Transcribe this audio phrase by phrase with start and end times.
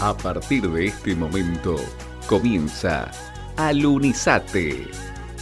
[0.00, 1.76] A partir de este momento
[2.28, 3.10] comienza
[3.56, 4.88] Alunizate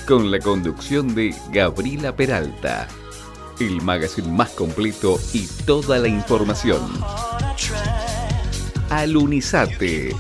[0.07, 2.89] con la conducción de Gabriela Peralta
[3.61, 6.81] el magazine más completo y toda la información.
[8.91, 10.15] Alunizate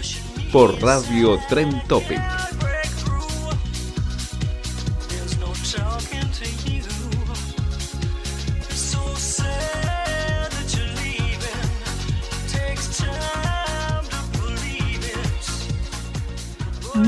[0.52, 2.20] por Radio Tren Topic.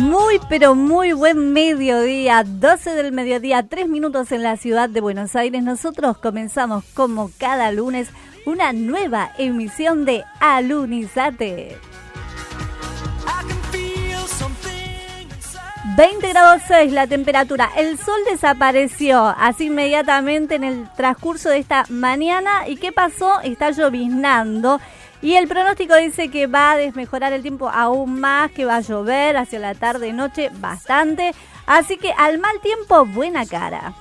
[0.05, 2.45] Muy, pero muy buen mediodía.
[2.45, 5.63] 12 del mediodía, 3 minutos en la ciudad de Buenos Aires.
[5.63, 8.11] Nosotros comenzamos como cada lunes
[8.45, 11.79] una nueva emisión de Alunizate.
[15.97, 17.71] 20 grados 6 la temperatura.
[17.75, 22.69] El sol desapareció así inmediatamente en el transcurso de esta mañana.
[22.69, 23.41] ¿Y qué pasó?
[23.41, 24.81] Está lloviznando.
[25.25, 28.81] Y el pronóstico dice que va a desmejorar el tiempo aún más, que va a
[28.83, 31.35] llover hacia la tarde y noche bastante.
[31.65, 33.95] Así que al mal tiempo, buena cara.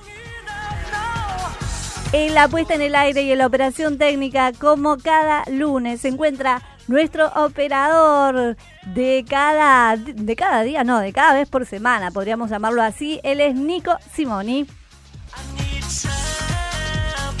[2.12, 6.08] En la puesta en el aire y en la operación técnica, como cada lunes, se
[6.08, 12.50] encuentra nuestro operador de cada, de cada día, no, de cada vez por semana, podríamos
[12.50, 13.18] llamarlo así.
[13.22, 14.66] Él es Nico Simoni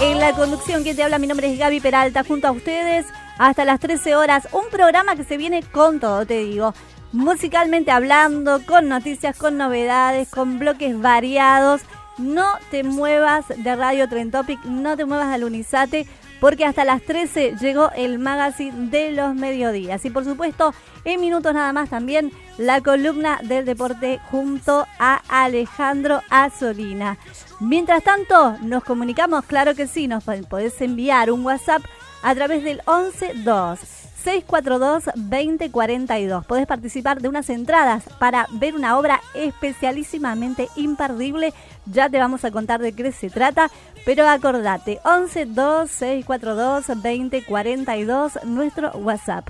[0.00, 3.06] En la conducción, quien te habla, mi nombre es Gaby Peralta, junto a ustedes
[3.38, 4.48] hasta las 13 horas.
[4.52, 6.74] Un programa que se viene con todo, te digo.
[7.12, 11.82] Musicalmente hablando, con noticias, con novedades, con bloques variados.
[12.18, 16.08] No te muevas de Radio Trentopic, no te muevas de Lunizate
[16.42, 20.04] porque hasta las 13 llegó el magazine de los mediodías.
[20.04, 26.20] Y por supuesto, en minutos nada más también la columna del deporte junto a Alejandro
[26.30, 27.16] Azolina.
[27.60, 31.84] Mientras tanto, nos comunicamos, claro que sí, nos podés enviar un WhatsApp
[32.24, 36.44] a través del 112 642-2042.
[36.44, 41.52] Podés participar de unas entradas para ver una obra especialísimamente imperdible.
[41.86, 43.70] Ya te vamos a contar de qué se trata,
[44.04, 45.46] pero acordate, 11
[45.88, 49.48] 642 2042 nuestro WhatsApp.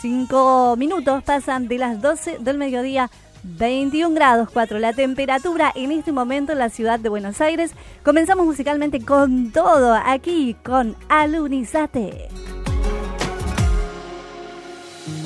[0.00, 3.10] Cinco minutos pasan de las 12 del mediodía
[3.44, 7.72] 21 grados 4 la temperatura en este momento en la ciudad de Buenos Aires.
[8.02, 12.28] Comenzamos musicalmente con todo aquí con Alunizate.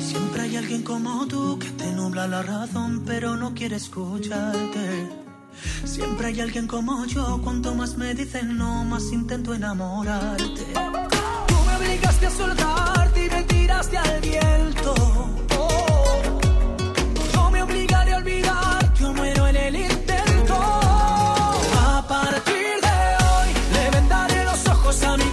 [0.01, 5.28] Siempre hay alguien como tú que te nubla la razón pero no quiere escucharte.
[5.85, 10.45] Siempre hay alguien como yo, cuanto más me dicen no, más intento enamorarte.
[11.47, 14.95] Tú me obligaste a soltarte y me tiraste al viento.
[17.33, 20.55] Yo me obligaré a olvidar, yo muero en el intento.
[20.55, 25.28] A partir de hoy, le vendaré los ojos a mi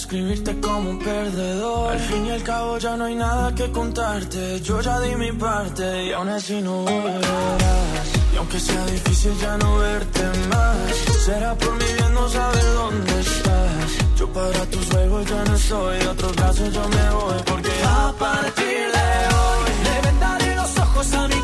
[0.00, 1.92] alejarme y no escribirte como un perdedor.
[1.92, 4.60] Al fin y al cabo ya no hay nada que contarte.
[4.60, 8.08] Yo ya di mi parte y aún así no volverás.
[8.32, 10.76] Y aunque sea difícil ya no verte más,
[11.24, 13.90] será por mi bien no saber dónde estás.
[14.16, 18.12] Yo para tus juegos ya no soy, de otros brazos yo me voy porque a
[18.18, 19.08] partir de
[19.38, 21.40] hoy le vendaré los ojos a mi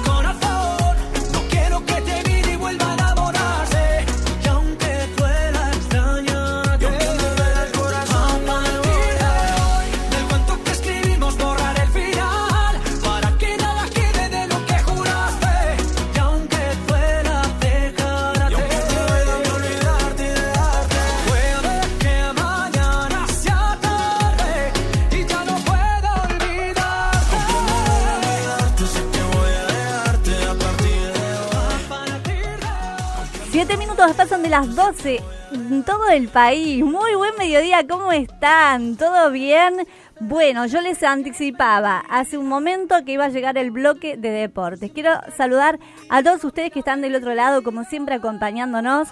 [33.97, 35.23] minutos pasan de las 12
[35.53, 36.85] en todo el país.
[36.85, 38.97] Muy buen mediodía, ¿cómo están?
[38.97, 39.87] ¿Todo bien?
[40.21, 44.91] Bueno, yo les anticipaba hace un momento que iba a llegar el bloque de deportes.
[44.93, 45.79] Quiero saludar
[46.11, 49.09] a todos ustedes que están del otro lado, como siempre, acompañándonos.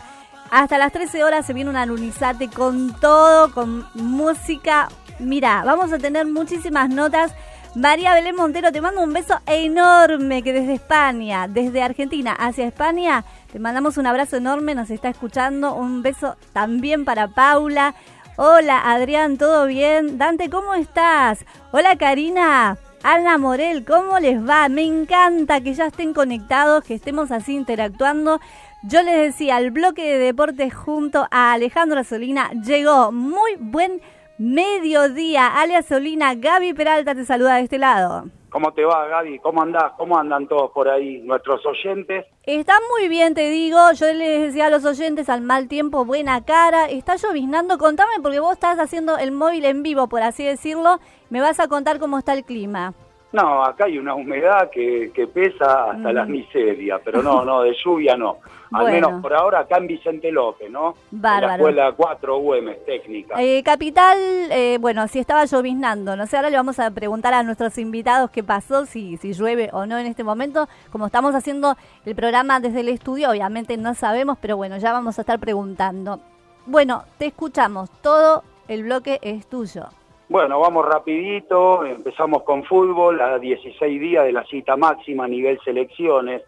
[0.50, 4.88] Hasta las 13 horas se viene un alunizate con todo, con música.
[5.18, 7.32] Mira, vamos a tener muchísimas notas.
[7.74, 13.24] María Belén Montero, te mando un beso enorme que desde España, desde Argentina hacia España,
[13.50, 15.74] te mandamos un abrazo enorme, nos está escuchando.
[15.74, 17.96] Un beso también para Paula.
[18.36, 20.18] Hola Adrián, ¿todo bien?
[20.18, 21.44] Dante, ¿cómo estás?
[21.72, 22.78] Hola Karina.
[23.02, 24.68] Ana Morel, ¿cómo les va?
[24.68, 28.40] Me encanta que ya estén conectados, que estemos así interactuando.
[28.84, 33.10] Yo les decía, el bloque de deportes junto a Alejandro Solina llegó.
[33.10, 34.00] Muy buen
[34.38, 35.48] mediodía.
[35.48, 38.24] Alia Solina, Gaby Peralta te saluda de este lado.
[38.54, 39.40] ¿Cómo te va, Gaby?
[39.40, 39.94] ¿Cómo andás?
[39.96, 42.24] ¿Cómo andan todos por ahí, nuestros oyentes?
[42.44, 43.78] Están muy bien, te digo.
[43.94, 46.86] Yo les decía a los oyentes al mal tiempo, buena cara.
[46.86, 47.78] Está lloviznando.
[47.78, 51.00] Contame, porque vos estás haciendo el móvil en vivo, por así decirlo.
[51.30, 52.94] Me vas a contar cómo está el clima.
[53.34, 56.14] No, acá hay una humedad que, que pesa hasta Mm.
[56.14, 58.38] las miserias, pero no, no, de lluvia no.
[58.72, 59.08] Al Bueno.
[59.08, 60.94] menos por ahora acá en Vicente López, ¿no?
[61.12, 61.54] En la Bárbaro.
[61.54, 63.34] escuela 4 UM técnica.
[63.42, 64.16] Eh, capital,
[64.50, 68.30] eh, bueno, si estaba lloviznando, no sé, ahora le vamos a preguntar a nuestros invitados
[68.30, 70.68] qué pasó, si, si llueve o no en este momento.
[70.92, 71.76] Como estamos haciendo
[72.06, 76.20] el programa desde el estudio, obviamente no sabemos, pero bueno, ya vamos a estar preguntando.
[76.66, 79.86] Bueno, te escuchamos, todo el bloque es tuyo.
[80.26, 85.60] Bueno, vamos rapidito, empezamos con fútbol, a 16 días de la cita máxima a nivel
[85.62, 86.42] selecciones,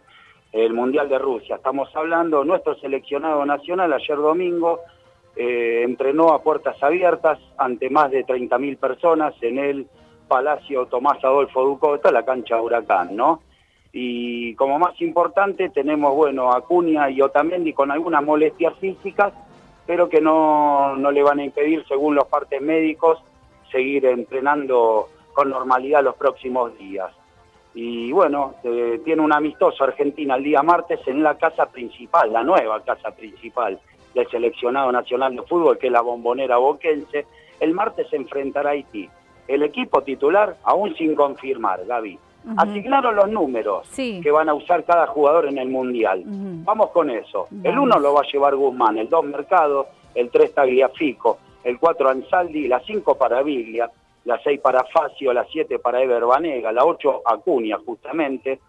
[0.50, 1.56] el Mundial de Rusia.
[1.56, 4.80] Estamos hablando, nuestro seleccionado nacional ayer domingo
[5.36, 9.86] eh, entrenó a puertas abiertas ante más de 30.000 personas en el
[10.26, 13.42] Palacio Tomás Adolfo Ducota, la cancha Huracán, ¿no?
[13.92, 19.34] Y como más importante tenemos, bueno, Acuña y Otamendi con algunas molestias físicas,
[19.86, 23.22] pero que no, no le van a impedir, según los partes médicos,
[23.70, 27.10] seguir entrenando con normalidad los próximos días.
[27.74, 32.42] Y bueno, eh, tiene un amistoso Argentina el día martes en la casa principal, la
[32.42, 33.78] nueva casa principal
[34.14, 37.26] del seleccionado nacional de fútbol, que es la bombonera boquense.
[37.60, 39.08] El martes se enfrentará a Haití.
[39.46, 42.18] El equipo titular aún sin confirmar, Gaby.
[42.56, 44.20] Asignaron los números Sí.
[44.22, 46.22] que van a usar cada jugador en el Mundial.
[46.24, 47.48] Vamos con eso.
[47.50, 47.84] El Vamos.
[47.84, 52.68] uno lo va a llevar Guzmán, el dos Mercado, el tres Tagliafico, el cuatro Ansaldi,
[52.68, 53.90] la cinco para Biglia,
[54.24, 58.60] la seis para Facio, la siete para Ever Banega, la ocho Acuña justamente,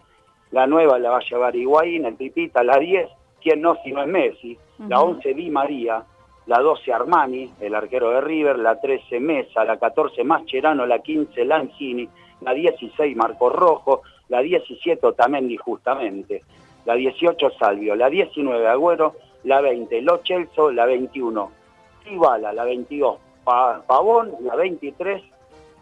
[0.50, 3.08] la nueva la va a llevar Higuaín, el Pipita, la diez,
[3.40, 5.12] quien no si no es Messi, la Ujú.
[5.12, 6.04] once Di María,
[6.48, 11.46] la 12 Armani, el arquero de River, la 13 Mesa, la 14 Mascherano, la 15
[11.46, 12.10] Lanzini,
[12.42, 16.42] la 16 Marco Rojo, la 17 Otamendi justamente,
[16.86, 19.14] la 18 Salvio, la 19 Agüero,
[19.44, 21.57] la 20 Lo Celso, la 21
[22.08, 25.24] Tibala, la 22 Pa- Pavón, la 23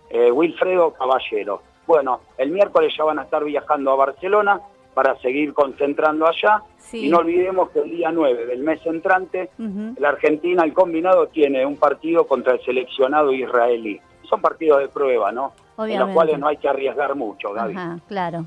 [0.10, 1.62] eh, Wilfredo Caballero.
[1.88, 4.62] Bueno, el miércoles ya van a estar viajando a Barcelona
[4.94, 7.08] para seguir concentrando allá Sí.
[7.08, 9.50] y no olvidemos que el día 9 del mes entrante
[9.98, 14.00] la Argentina, el combinado, tiene un partido contra el seleccionado israelí.
[14.29, 15.53] Son partidos de prueba, ¿no?
[15.77, 16.05] En Obviamente.
[16.05, 17.74] los cuales no hay que arriesgar mucho, Gaby.
[17.75, 18.46] Ajá, claro.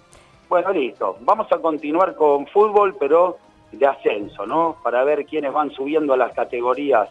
[0.48, 1.16] Bueno, listo.
[1.22, 3.38] Vamos a continuar con fútbol, pero
[3.72, 4.76] de ascenso, ¿no?
[4.84, 7.08] Para ver quiénes van subiendo a las categorías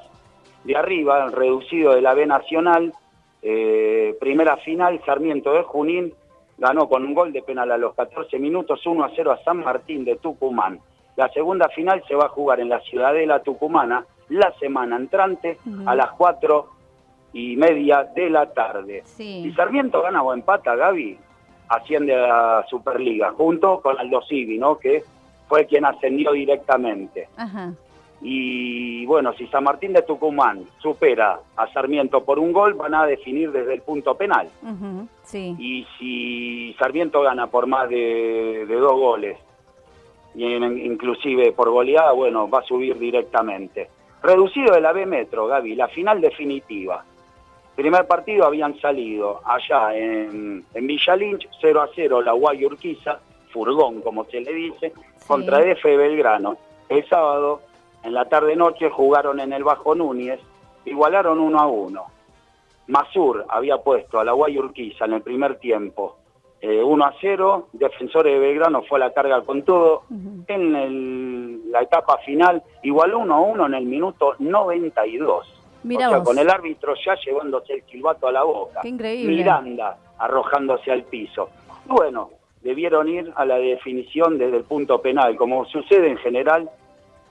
[0.67, 2.93] de arriba, el reducido de la B Nacional.
[3.41, 6.13] Eh, primera final, Sarmiento de Junín
[6.57, 9.63] ganó con un gol de penal a los 14 minutos, 1 a 0 a San
[9.63, 10.79] Martín de Tucumán.
[11.15, 15.95] La segunda final se va a jugar en la Ciudadela Tucumana la semana entrante a
[15.95, 16.67] las 4
[17.33, 19.03] y media de la tarde.
[19.05, 19.43] Sí.
[19.43, 21.17] Si Sarmiento gana o empata, Gaby,
[21.69, 24.77] asciende a la Superliga, junto con Aldo Civi, ¿no?
[24.77, 25.03] Que
[25.47, 27.29] fue quien ascendió directamente.
[27.37, 27.73] Ajá.
[28.21, 33.05] Y bueno, si San Martín de Tucumán supera a Sarmiento por un gol, van a
[33.05, 34.49] definir desde el punto penal.
[35.23, 35.55] Sí.
[35.59, 39.37] Y si Sarmiento gana por más de, de dos goles,
[40.35, 43.89] y en- inclusive por goleada, bueno, va a subir directamente.
[44.23, 47.03] Reducido de la B Metro, Gaby, la final definitiva.
[47.75, 53.19] Primer partido habían salido allá en, en Villa Lynch, 0 a 0 la Guay Urquiza,
[53.51, 54.91] furgón como se le dice,
[55.27, 56.57] contra EF Belgrano.
[56.89, 57.61] El sábado,
[58.03, 60.39] en la tarde-noche, jugaron en el Bajo Núñez,
[60.85, 62.03] igualaron 1 a 1.
[62.87, 66.15] Masur había puesto a la Guay Urquiza en el primer tiempo
[66.61, 70.03] eh, 1 a 0, Defensores de Belgrano fue a la carga con todo.
[70.47, 75.53] En el- la etapa final igualó 1 a 1 en el minuto 92.
[75.83, 76.27] Mira o sea, vos.
[76.29, 78.79] con el árbitro ya llevándose el silbato a la boca.
[78.81, 79.35] Qué increíble.
[79.35, 81.49] Miranda arrojándose al piso.
[81.85, 82.31] Bueno,
[82.63, 86.69] debieron ir a la definición desde el punto penal, como sucede en general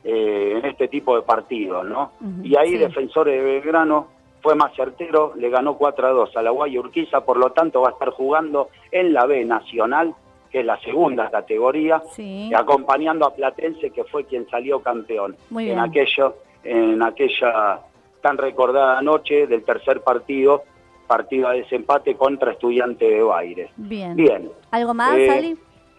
[0.09, 2.13] eh, en este tipo de partidos, ¿no?
[2.45, 2.79] Y ahí sí.
[2.79, 4.07] Defensores de Belgrano
[4.41, 7.81] fue más certero, le ganó 4 a 2 a la Guaya Urquiza, por lo tanto
[7.81, 10.15] va a estar jugando en la B Nacional,
[10.53, 12.53] que es la segunda categoría, Sí.
[12.55, 17.81] acompañando a Platense, que fue quien salió campeón Muy en aquello, en aquella
[18.23, 20.63] tan recordada noche del tercer partido,
[21.09, 23.71] partido de desempate contra Estudiante de Baires.
[23.77, 24.15] Bien.
[24.15, 24.49] Bien.
[24.71, 25.57] ¿Algo más, Eh, Ali?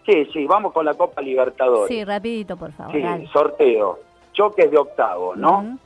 [0.08, 1.94] Sí, sí, vamos con la Copa Libertadores.
[1.94, 2.94] Sí, rapidito, por favor.
[2.94, 3.26] Sí, dale.
[3.26, 3.98] sorteo.
[4.32, 5.78] Choques de octavo, ¿no?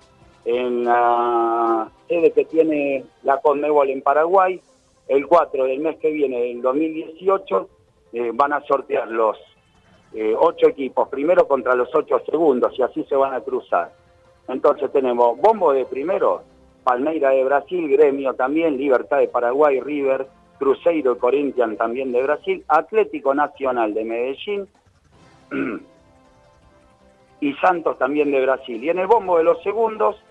[0.45, 4.61] En la sede que tiene la Conmebol en Paraguay,
[5.09, 7.69] el 4 del mes que viene, del 2018,
[8.13, 9.37] eh, van a sortear los
[10.15, 13.93] eh, ocho equipos, primero contra los ocho segundos, y así se van a cruzar.
[14.47, 16.43] Entonces tenemos Bombo de primero,
[16.85, 20.29] Palmeira de Brasil, Gremio también, Libertad de Paraguay, River,
[20.63, 24.69] Cruzeiro y Corinthians también de Brasil, Atlético Nacional de Medellín,
[27.41, 28.83] y Santos también de Brasil.
[28.85, 30.23] Y en el bombo de los segundos,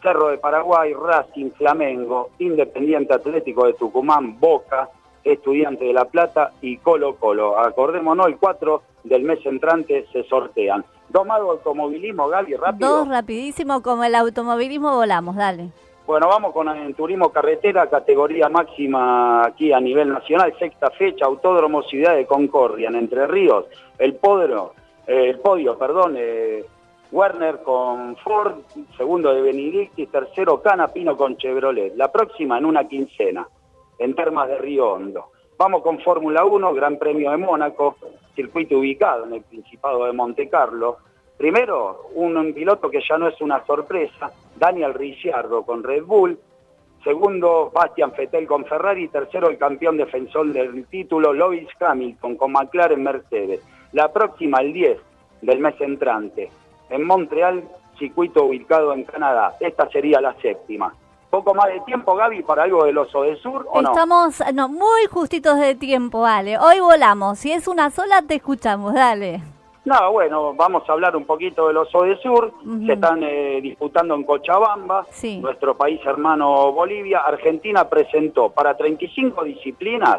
[0.00, 4.88] Cerro de Paraguay, Racing, Flamengo, Independiente Atlético de Tucumán, Boca,
[5.24, 7.58] Estudiante de La Plata y Colo Colo.
[7.58, 10.84] Acordémonos, el 4 del mes entrante se sortean.
[11.08, 12.98] Domado automovilismo, Gaby, rápido.
[12.98, 15.70] Dos rapidísimo, como el automovilismo volamos, dale.
[16.06, 21.82] Bueno, vamos con el turismo carretera, categoría máxima aquí a nivel nacional, sexta fecha, Autódromo
[21.82, 23.64] Ciudad de Concordia, en Entre Ríos,
[23.98, 24.72] el podio,
[25.04, 26.64] eh, el podio, perdón, eh,
[27.10, 28.54] Werner con Ford,
[28.96, 31.96] segundo de Benedictis, tercero Canapino con Chevrolet.
[31.96, 33.48] La próxima en una quincena,
[33.98, 35.32] en Termas de Río Hondo.
[35.58, 37.96] Vamos con Fórmula 1, Gran Premio de Mónaco,
[38.36, 40.98] circuito ubicado en el Principado de Monte Carlo.
[41.36, 46.38] Primero, un, piloto que ya no es una sorpresa, Daniel Ricciardo con Red Bull.
[47.04, 49.08] Segundo, Bastian Vettel con Ferrari.
[49.08, 53.60] Tercero, el campeón defensor del título, Lewis Hamilton con McLaren Mercedes.
[53.92, 54.98] La próxima, el 10
[55.42, 56.50] del mes entrante,
[56.88, 57.62] en Montreal,
[57.98, 59.54] circuito ubicado en Canadá.
[59.60, 60.94] Esta sería la séptima.
[61.30, 63.80] Poco más de tiempo, Gaby, para algo del Oso del Sur, ¿o?
[63.80, 66.56] Estamos no, muy justitos de tiempo, vale.
[66.58, 67.38] Hoy volamos.
[67.38, 69.42] Si es una sola, te escuchamos, dale.
[69.86, 72.52] No, bueno, vamos a hablar un poquito del Oso del Sur.
[72.64, 72.86] Ujú.
[72.86, 75.38] Se están eh, disputando en Cochabamba, Sí.
[75.38, 77.20] nuestro país hermano Bolivia.
[77.20, 80.18] Argentina presentó para 35 disciplinas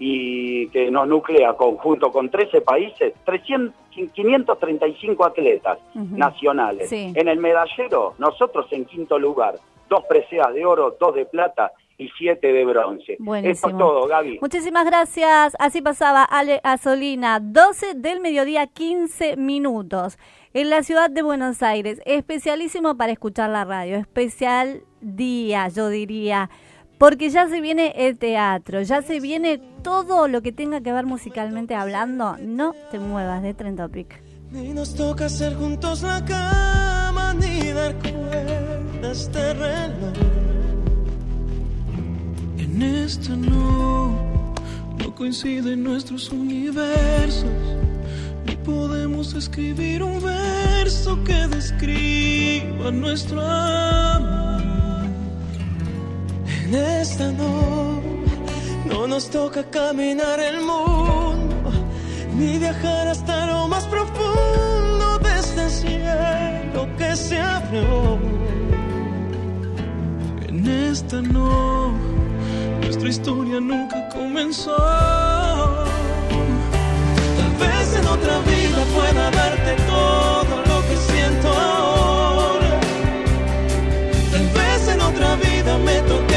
[0.00, 6.16] y que nos nuclea conjunto con 13 países, 300, 535 atletas Ujú.
[6.16, 6.88] nacionales.
[6.88, 7.12] Sí.
[7.14, 9.54] En el medallero, nosotros en quinto lugar,
[9.88, 13.16] dos preseas de oro, dos de plata y siete de bronce.
[13.18, 13.52] Buenísimo.
[13.52, 14.38] Esto es todo, Gaby.
[14.40, 15.56] Muchísimas gracias.
[15.58, 20.16] Así pasaba Ale Asolina, 12 del mediodía, 15 minutos.
[20.54, 26.48] En la ciudad de Buenos Aires, especialísimo para escuchar la radio, especial día, yo diría,
[26.98, 31.04] porque ya se viene el teatro, ya se viene todo lo que tenga que ver
[31.04, 32.36] musicalmente hablando.
[32.40, 34.22] No te muevas de Trend Topic.
[34.50, 40.47] Ni nos toca hacer juntos la cama, ni dar cuerdas de reloj.
[42.78, 44.54] En esta no,
[44.98, 47.50] no coinciden nuestros universos.
[48.46, 54.62] Ni podemos escribir un verso que describa nuestro amor.
[56.66, 58.00] En esta no,
[58.86, 61.72] no nos toca caminar el mundo,
[62.36, 68.20] ni viajar hasta lo más profundo de este cielo que se abrió.
[70.46, 72.08] En esta no,
[72.88, 74.74] nuestra historia nunca comenzó.
[77.36, 82.80] Tal vez en otra vida pueda darte todo lo que siento ahora.
[84.32, 86.27] Tal vez en otra vida me toque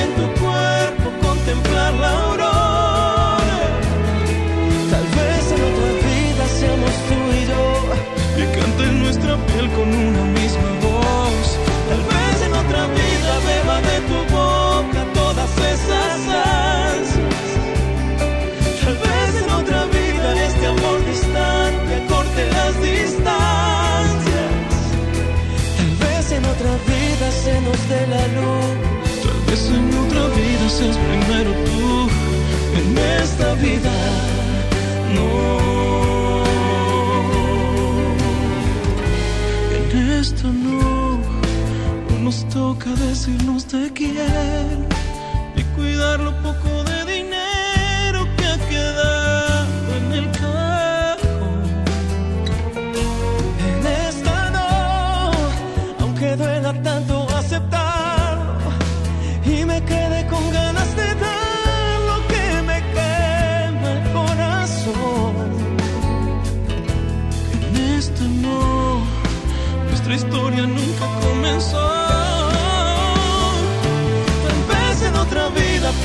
[28.08, 28.72] la luz.
[29.24, 32.10] Tal vez en otra vida seas primero tú.
[32.80, 33.94] En esta vida
[35.16, 35.30] no.
[39.76, 41.20] En esta no.
[42.10, 44.88] No nos toca decirnos te quiero.
[45.56, 47.01] Ni cuidar lo poco de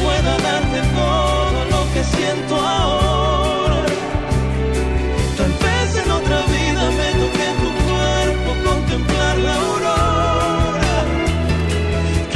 [0.03, 3.83] pueda darte todo lo que siento ahora.
[5.37, 10.99] Tal vez en otra vida me toque tu cuerpo contemplar la aurora.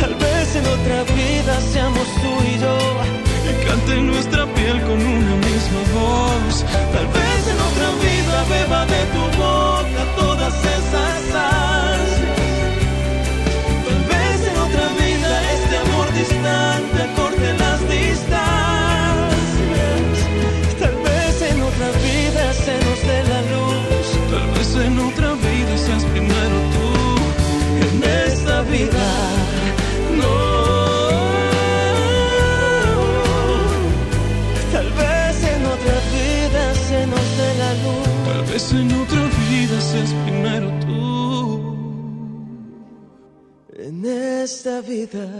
[0.00, 2.76] Tal vez en otra vida seamos tú y yo
[3.48, 6.64] y cante nuestra piel con una misma voz.
[6.94, 11.09] Tal vez en otra vida beba de tu boca todas esas
[38.68, 41.76] en otra vida seas primero tú.
[43.74, 45.39] En esta vida.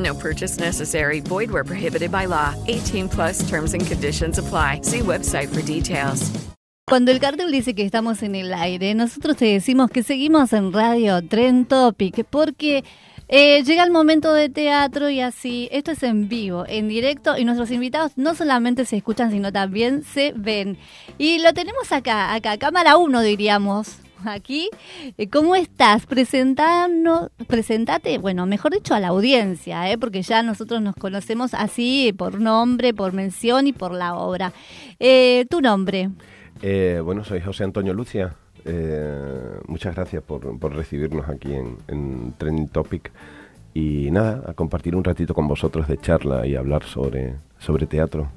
[0.00, 1.20] No purchase necessary.
[1.20, 2.54] Void where prohibited by law.
[2.66, 4.80] 18 plus terms and conditions apply.
[4.82, 6.30] See website for details.
[6.90, 10.72] Cuando el cartel dice que estamos en el aire, nosotros te decimos que seguimos en
[10.72, 12.82] Radio Tren Topic porque
[13.28, 17.44] eh, llega el momento de teatro y así, esto es en vivo, en directo y
[17.44, 20.78] nuestros invitados no solamente se escuchan sino también se ven.
[21.16, 23.98] Y lo tenemos acá, acá, cámara 1 diríamos.
[24.24, 24.68] Aquí,
[25.16, 26.06] Eh, ¿cómo estás?
[26.06, 29.98] Presentando, presentate, bueno, mejor dicho a la audiencia, ¿eh?
[29.98, 34.52] porque ya nosotros nos conocemos así por nombre, por mención y por la obra.
[34.98, 36.10] Eh, tu nombre.
[36.62, 38.34] Eh, bueno, soy José Antonio Lucia.
[38.64, 43.10] Eh, muchas gracias por, recibirnos aquí en, en Trending Topic.
[43.72, 48.28] Y nada, a compartir un ratito con vosotros de charla y hablar sobre, sobre teatro.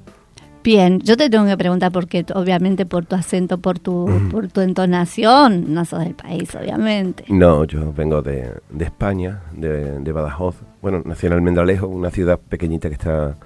[0.64, 4.62] Bien, yo te tengo que preguntar porque obviamente por tu acento, por tu, por tu
[4.62, 7.24] entonación, no sos del país, obviamente.
[7.28, 10.56] No, yo vengo de, de España, de, de Badajoz.
[10.80, 13.36] Bueno, nací en Almendralejo, una ciudad pequeñita que está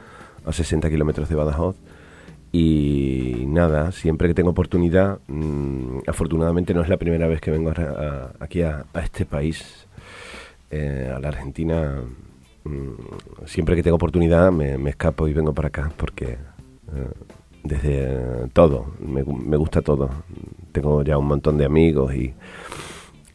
[0.46, 1.74] a 60 kilómetros de Badajoz.
[2.52, 7.70] Y nada, siempre que tengo oportunidad, mm, afortunadamente no es la primera vez que vengo
[7.70, 9.86] a- a- aquí a, a este país,
[10.70, 11.96] eh, a la Argentina.
[12.64, 16.36] mm, siempre que tengo oportunidad me, me escapo y vengo para acá porque
[17.62, 20.10] desde todo, me, me gusta todo.
[20.72, 22.34] Tengo ya un montón de amigos y,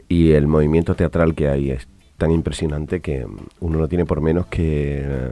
[0.08, 1.88] y el movimiento teatral que hay es
[2.18, 3.26] tan impresionante que
[3.60, 5.32] uno no tiene por menos que, eh,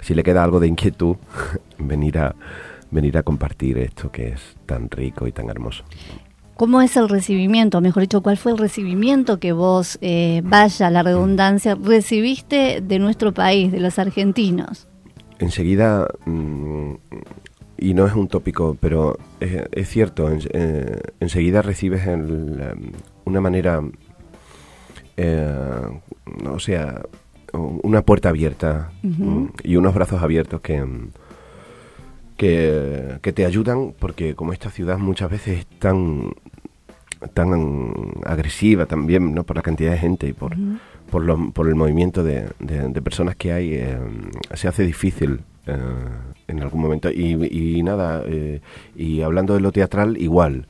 [0.00, 1.16] si le queda algo de inquietud,
[1.78, 2.34] venir a,
[2.90, 5.84] venir a compartir esto que es tan rico y tan hermoso.
[6.56, 7.80] ¿Cómo es el recibimiento?
[7.80, 13.34] Mejor dicho, ¿cuál fue el recibimiento que vos, eh, vaya la redundancia, recibiste de nuestro
[13.34, 14.86] país, de los argentinos?
[15.38, 16.92] Enseguida, mm,
[17.78, 22.92] y no es un tópico, pero es, es cierto, en- eh, enseguida recibes el, em,
[23.24, 23.80] una manera,
[25.16, 25.52] eh,
[26.48, 27.02] o sea,
[27.52, 31.08] una puerta abierta mm, y unos brazos abiertos que, mm,
[32.36, 36.32] que, que te ayudan, porque como esta ciudad muchas veces es tan,
[37.32, 39.44] tan agresiva también, ¿no?
[39.44, 40.56] Por la cantidad de gente y por,
[41.10, 43.98] por, lo- por el movimiento de, de- personas que hay, eh,
[44.54, 45.76] se hace difícil eh,
[46.48, 47.10] en algún momento.
[47.10, 47.34] Y,
[47.78, 48.60] y nada, eh,
[48.96, 50.66] y hablando de lo teatral, igual.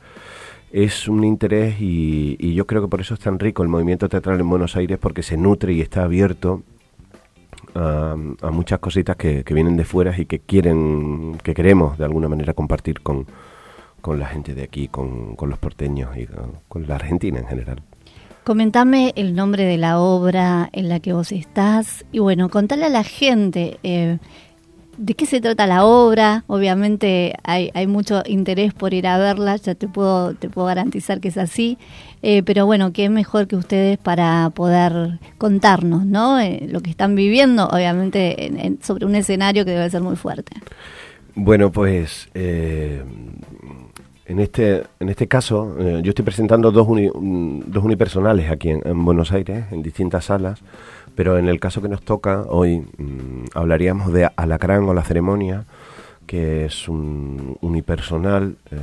[0.71, 4.39] Es un interés y, yo creo que por eso es tan rico el movimiento teatral
[4.41, 6.63] en Buenos Aires, porque se nutre y está abierto
[7.75, 12.27] a, a muchas cositas que, vienen de fuera y que quieren, que queremos de alguna
[12.27, 13.25] manera compartir con,
[14.01, 16.27] con la gente de aquí, con, con los porteños y
[16.67, 17.81] con la Argentina en general.
[18.45, 22.89] Comentame el nombre de la obra en la que vos estás y bueno, contale a
[22.89, 24.19] la gente eh,
[24.99, 26.43] de qué se trata la obra.
[26.45, 31.19] Obviamente hay, hay mucho interés por ir a verla, ya te puedo, te puedo garantizar
[31.21, 31.79] que es así.
[32.21, 36.39] Eh, pero bueno, qué mejor que ustedes para poder contarnos, ¿no?
[36.39, 40.51] Eh, lo que están viviendo, obviamente, en- sobre un escenario que debe ser muy fuerte.
[41.33, 42.29] Bueno, pues
[44.25, 48.69] en este en este caso eh, yo estoy presentando dos, uni- un- dos unipersonales aquí
[48.69, 50.61] en, en Buenos Aires, en distintas salas,
[51.15, 55.65] pero en el caso que nos toca hoy mm, hablaríamos de Alacrán o la ceremonia,
[56.25, 58.77] que es un unipersonal eh,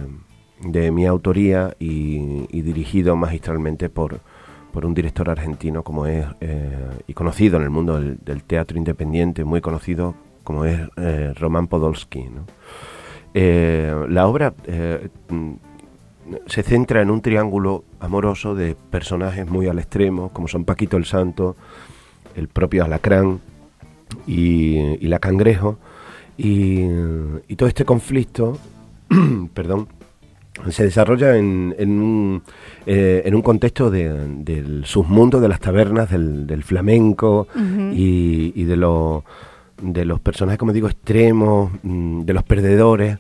[0.64, 4.20] de mi autoría y, dirigido magistralmente por,
[4.72, 6.70] por un director argentino como es eh,
[7.08, 11.66] y conocido en el mundo del, del teatro independiente, muy conocido como es eh, Román
[11.66, 12.22] Podolsky.
[12.24, 12.46] ¿no?
[13.34, 15.08] Eh, la obra eh,
[16.46, 21.04] se centra en un triángulo amoroso de personajes muy al extremo, como son Paquito el
[21.04, 21.56] Santo,
[22.36, 23.40] el propio Alacrán
[24.26, 25.78] y, y la Cangrejo,
[26.36, 26.82] Y,
[27.48, 28.58] y todo este conflicto,
[29.54, 29.88] perdón,
[30.70, 32.42] se desarrolla en, en, un,
[32.86, 34.12] eh, en un contexto de,
[34.44, 37.48] del submundo de las tabernas, del, del flamenco
[37.92, 39.24] y, y de, los
[39.82, 43.18] de los personajes, como digo, extremos, mm, de los perdedores.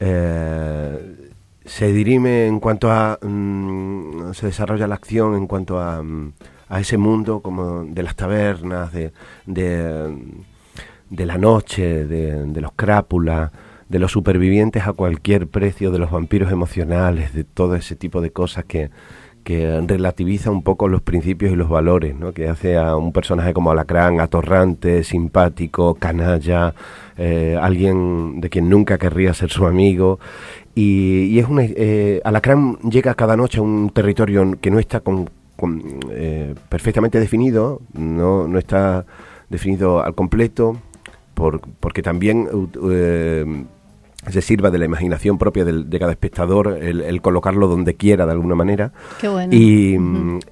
[0.00, 1.16] eh,
[1.64, 3.18] se dirime en cuanto a.
[3.22, 6.32] mm, se desarrolla la acción en cuanto a, mm,
[6.68, 9.12] a ese mundo como de las tabernas, de.
[9.46, 10.16] de
[11.10, 13.50] de la noche, de, de los crápulas,
[13.88, 18.30] de los supervivientes a cualquier precio, de los vampiros emocionales, de todo ese tipo de
[18.30, 18.88] cosas que,
[19.44, 22.32] que relativiza un poco los principios y los valores, ¿no?
[22.32, 26.74] que hace a un personaje como Alacrán atorrante, simpático, canalla,
[27.16, 30.20] eh, alguien de quien nunca querría ser su amigo.
[30.74, 35.28] Y, es una, eh, Alacrán llega cada noche a un territorio que no está con,
[36.10, 39.04] eh, perfectamente definido, no, no está
[39.50, 40.78] definido al completo,
[41.34, 42.48] por, porque también
[44.30, 48.24] se sirva de la imaginación propia del- de cada espectador, el, el colocarlo donde quiera
[48.24, 48.92] de alguna manera.
[49.20, 49.52] Qué bueno.
[49.52, 49.98] Y,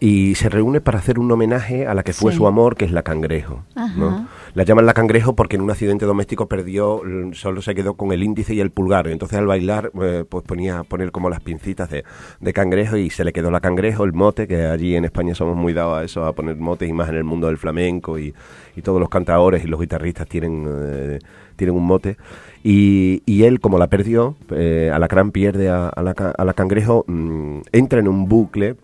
[0.00, 2.38] y se reúne para hacer un homenaje a la que fue Sí.
[2.38, 3.64] su amor, que es la cangrejo.
[3.96, 4.26] ¿no?
[4.54, 7.00] La llaman la cangrejo porque en un accidente doméstico perdió,
[7.32, 9.06] solo se quedó con el índice y el pulgar.
[9.06, 12.04] Y entonces al bailar, eh, pues ponía poner como las pincitas de,
[12.40, 15.56] de cangrejo y se le quedó la cangrejo, el mote, que allí en España somos
[15.56, 18.34] muy dados a eso, a poner motes y más en el mundo del flamenco y,
[18.74, 21.18] y todos los cantadores y los guitarristas tienen, eh,
[21.54, 22.16] tienen un mote.
[22.62, 27.04] Y, y él, como la perdió, eh, Alacrán pierde a, a la, a la cangrejo,
[27.06, 28.76] mm, entra en un bucle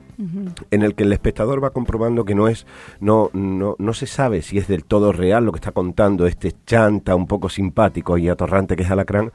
[0.71, 2.67] en el que el espectador va comprobando que no es
[3.01, 6.55] no no no se sabe si es del todo real lo que está contando este
[6.65, 9.33] chanta un poco simpático y atorrante que es Alacrán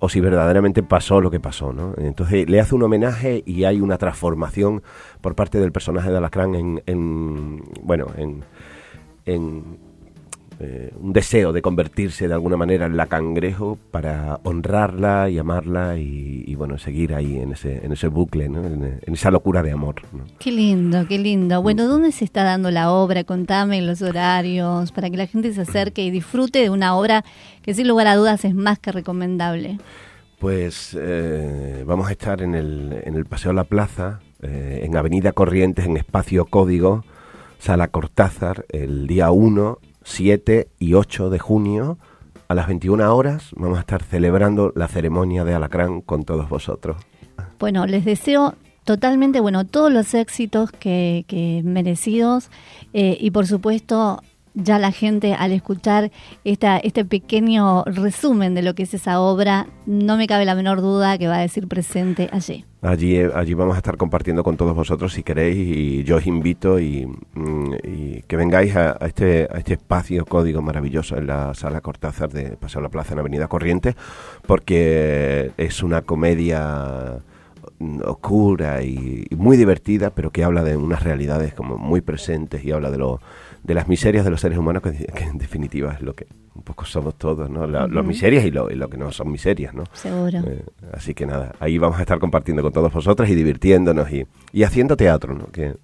[0.00, 1.94] o si verdaderamente pasó lo que pasó ¿no?
[1.98, 4.82] entonces le hace un homenaje y hay una transformación
[5.20, 8.42] por parte del personaje de Alacrán en, en bueno en,
[9.26, 9.78] en
[10.60, 15.98] eh, un deseo de convertirse de alguna manera en la cangrejo para honrarla y amarla
[15.98, 18.64] y, y, bueno seguir ahí en ese en ese bucle ¿no?
[18.64, 20.24] en, en esa locura de amor ¿no?
[20.38, 21.62] Qué lindo, qué lindo.
[21.62, 23.24] Bueno, ¿dónde se está dando la obra?
[23.24, 27.24] Contame los horarios para que la gente se acerque y disfrute de una obra
[27.62, 29.78] que sin lugar a dudas es más que recomendable.
[30.38, 35.32] Pues eh, vamos a estar en el, en el Paseo La Plaza, eh, en Avenida
[35.32, 37.04] Corrientes, en Espacio Código,
[37.58, 41.98] Sala Cortázar, el día 1, 7 y 8 de junio,
[42.48, 46.96] a las 21 horas, vamos a estar celebrando la ceremonia de Alacrán con todos vosotros.
[47.58, 52.50] Bueno, les deseo totalmente, bueno, todos los éxitos que, que merecidos
[52.92, 54.20] eh, y por supuesto
[54.54, 56.10] ya la gente al escuchar
[56.44, 60.80] esta, este pequeño resumen de lo que es esa obra, no me cabe la menor
[60.80, 62.64] duda que va a decir presente allí.
[62.82, 66.26] Allí, eh, allí vamos a estar compartiendo con todos vosotros si queréis y yo os
[66.26, 71.54] invito y, mm, y que vengáis a, este, a este espacio código maravilloso en la
[71.54, 73.96] sala Cortázar de Paseo La Plaza en Avenida Corrientes
[74.46, 77.18] porque es una comedia
[77.78, 82.64] mm, oscura y, y muy divertida pero que habla de unas realidades como muy presentes
[82.64, 83.20] y habla de lo
[83.64, 86.62] de las miserias de los seres humanos que, que en definitiva es lo que un
[86.62, 87.66] poco somos todos, ¿no?
[87.66, 89.84] La- Las miserias y lo, y lo que no son miserias, ¿no?
[89.92, 90.38] Seguro.
[90.46, 94.24] Eh, así que nada, ahí vamos a estar compartiendo con todos vosotros y divirtiéndonos y,
[94.52, 95.46] y haciendo teatro, ¿no?
[95.46, 95.74] Que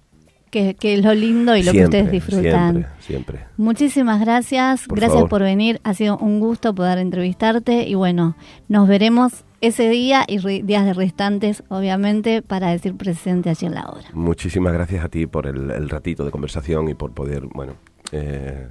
[0.51, 2.73] Que, que es lo lindo y lo siempre, que ustedes disfrutan.
[2.73, 3.39] Siempre, siempre.
[3.57, 5.29] Muchísimas gracias, Por gracias favor.
[5.29, 8.35] por venir, ha sido un gusto poder entrevistarte y bueno,
[8.69, 13.85] nos veremos ese día y días de restantes, obviamente, para decir presente allí en la
[13.85, 14.05] obra.
[14.13, 17.73] Muchísimas gracias a ti por el, el ratito de conversación y por poder, bueno,
[18.11, 18.67] eh,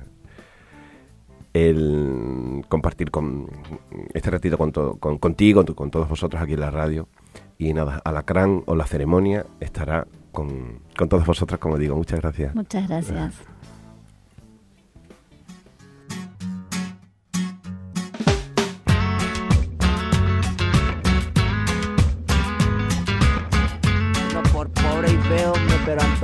[1.52, 3.46] el compartir con
[4.14, 7.08] este ratito con, to- con contigo, con todos vosotros aquí en la radio.
[7.58, 11.96] Y nada, Alacrán o la ceremonia estará con, con todos vosotros, como digo.
[11.96, 12.54] Muchas gracias.
[12.54, 13.14] Muchas gracias.
[13.16, 13.30] No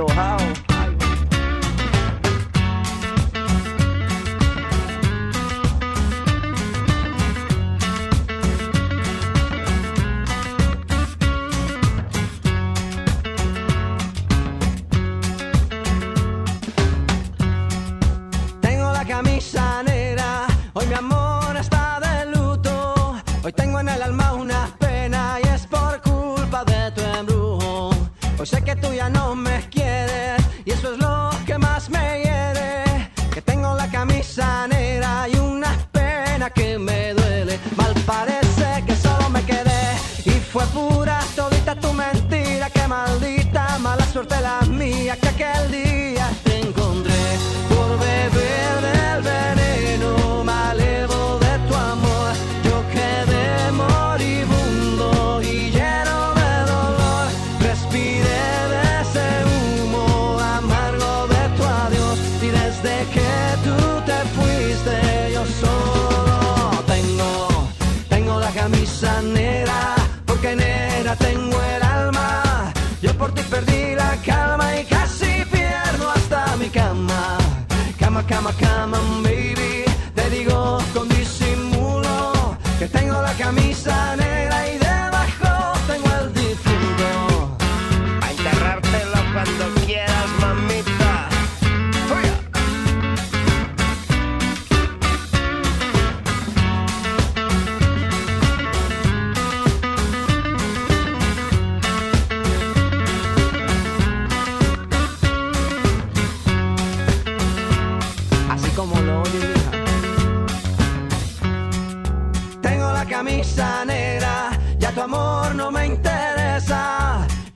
[0.03, 0.26] hombre, pero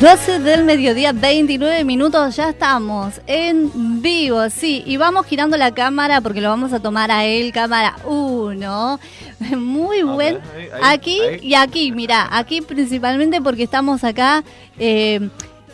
[0.00, 6.20] 12 del mediodía, 29 minutos, ya estamos en vivo, sí, y vamos girando la cámara
[6.20, 9.00] porque lo vamos a tomar a él, cámara 1.
[9.56, 10.36] Muy buen.
[10.54, 11.38] ahí, ahí, Aquí ahí.
[11.42, 14.44] y aquí, mira, aquí principalmente porque estamos acá
[14.78, 15.30] eh,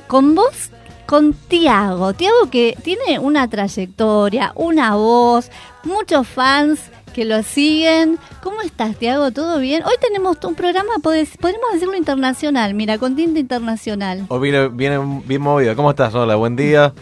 [0.06, 0.70] con vos,
[1.04, 2.12] con Tiago.
[2.12, 5.50] Tiago que tiene una trayectoria, una voz,
[5.82, 6.78] muchos fans
[7.12, 8.18] que lo siguen.
[8.42, 9.30] ¿Cómo estás, Tiago?
[9.30, 9.82] ¿Todo bien?
[9.84, 14.24] Hoy tenemos un programa, podemos decirlo internacional, mira, con tinta internacional.
[14.28, 15.76] Hoy viene, viene bien movido.
[15.76, 16.14] ¿Cómo estás?
[16.14, 16.92] Hola, buen día.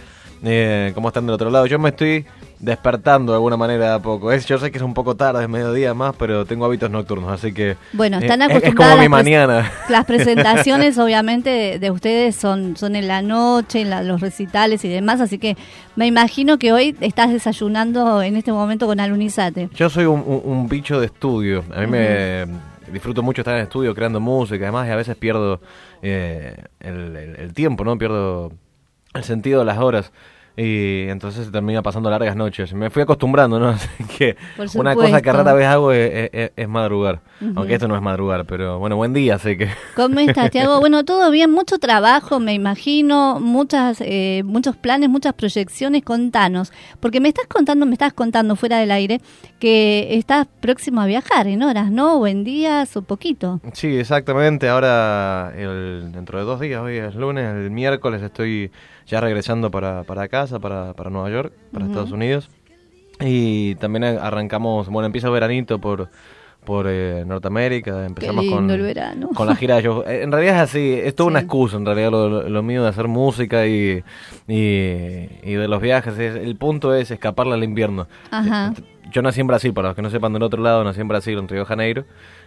[0.42, 1.66] Eh, ¿Cómo están del otro lado?
[1.66, 2.26] Yo me estoy
[2.60, 4.30] despertando de alguna manera de a poco.
[4.32, 7.30] Es, yo sé que es un poco tarde, es mediodía más, pero tengo hábitos nocturnos,
[7.32, 7.76] así que...
[7.92, 8.92] Bueno, eh, están es- acostumbrados.
[8.92, 9.72] Es como mi mañana.
[9.88, 14.84] Las presentaciones, obviamente, de, de ustedes son, son en la noche, en la- los recitales
[14.84, 15.56] y demás, así que
[15.96, 19.70] me imagino que hoy estás desayunando en este momento con Alunizate.
[19.74, 21.64] Yo soy un, un- un bicho de estudio.
[21.74, 22.46] A mí me
[22.92, 25.60] disfruto mucho estar en estudio creando música, además, y a veces pierdo
[26.02, 27.96] eh, el, el- el tiempo, ¿no?
[27.96, 28.52] Pierdo
[29.14, 30.12] el sentido de las horas.
[30.56, 32.74] Y entonces se termina pasando largas noches.
[32.74, 33.68] Me fui acostumbrando, ¿no?
[33.70, 34.36] Así que
[34.74, 37.20] una cosa que rara vez hago es, es- es madrugar.
[37.56, 39.70] Aunque esto no es madrugar, pero bueno, buen día, así que...
[39.96, 40.78] ¿Cómo estás, Tiago?
[40.78, 46.02] Bueno, todo bien, mucho trabajo, me imagino, muchas, eh, muchos planes, muchas proyecciones.
[46.04, 49.22] Contanos, porque me estás contando, me estás contando fuera del aire
[49.58, 52.16] que estás próximo a viajar en horas, ¿no?
[52.16, 53.60] O en días o poquito.
[53.72, 54.68] Sí, exactamente.
[54.68, 58.70] Ahora, el- dentro de dos días, hoy es lunes, el miércoles estoy
[59.06, 61.86] ya regresando para, para casa, para, para Nueva York, para.
[61.86, 62.50] Estados Unidos.
[63.20, 66.08] Y también arrancamos, bueno, empieza el veranito por,
[66.64, 68.06] por eh, Norteamérica.
[68.06, 69.28] Empezamos lindo con, el verano.
[69.34, 70.06] con la gira de shows.
[70.06, 72.88] Eh, En realidad es así, es toda una excusa en realidad lo, lo- mío de
[72.88, 74.02] hacer música y,
[74.48, 76.18] y, y de los viajes.
[76.18, 78.06] Es- el punto es escaparle al invierno.
[78.30, 78.72] Ajá.
[79.12, 81.36] Yo nací en Brasil, para los que no sepan del otro lado, nací en Brasil,
[81.38, 82.04] en Río de Janeiro.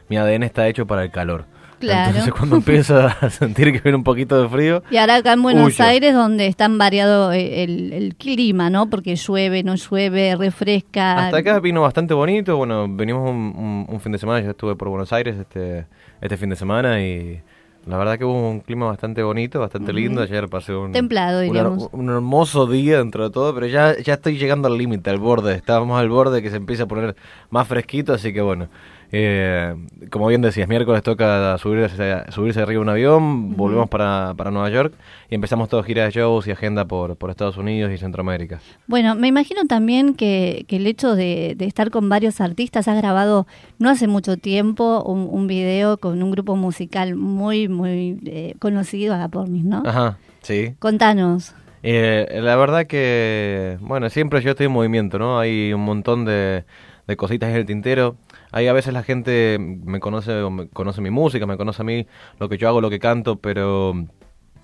[0.10, 1.46] Mi ADN está hecho para el calor.
[1.84, 2.10] Claro.
[2.10, 5.42] Entonces cuando empiezo a sentir que viene un poquito de frío, Y ahora acá en
[5.44, 5.84] Buenos Huyo.
[5.86, 8.90] Aires, donde está variado eh, el, el clima, ¿no?
[8.90, 11.26] Porque llueve, no llueve, refresca.
[11.26, 12.58] hasta acá vino bastante bonito.
[12.58, 15.86] Bueno, venimos un, un- un fin de semana, yo estuve por Buenos Aires este,
[16.22, 17.42] este fin de semana y
[17.86, 20.22] la verdad que hubo un clima bastante bonito, bastante lindo.
[20.22, 24.38] Ayer pasé un, Templado, un, un hermoso día dentro de todo, pero ya, ya estoy
[24.38, 25.54] llegando al límite, al borde.
[25.56, 27.16] Estábamos al borde que se empieza a poner
[27.50, 28.70] más fresquito, así que bueno.
[29.16, 29.76] Eh,
[30.10, 34.72] como bien decías, miércoles toca subirse, subirse arriba de un avión, volvemos para, para Nueva
[34.72, 34.96] York
[35.30, 38.60] y empezamos toda gira de shows y agenda por, por Estados Unidos y Centroamérica.
[38.88, 42.98] Bueno, me imagino también que, que el hecho de, de estar con varios artistas, has
[42.98, 43.46] grabado
[43.78, 49.14] no hace mucho tiempo un, un video con un grupo musical muy, muy eh, conocido,
[49.14, 49.84] Agapornis, ¿no?
[49.86, 50.74] Ajá, sí.
[50.80, 51.54] Contanos.
[51.84, 55.38] Eh, la verdad que, bueno, siempre yo estoy en movimiento, ¿no?
[55.38, 56.64] Hay un montón de,
[57.06, 58.16] de cositas en el tintero.
[58.54, 61.86] Hay a veces la gente me conoce, o me conoce mi música, me conoce a
[61.86, 62.06] mí,
[62.40, 64.06] lo que yo hago, lo que canto, pero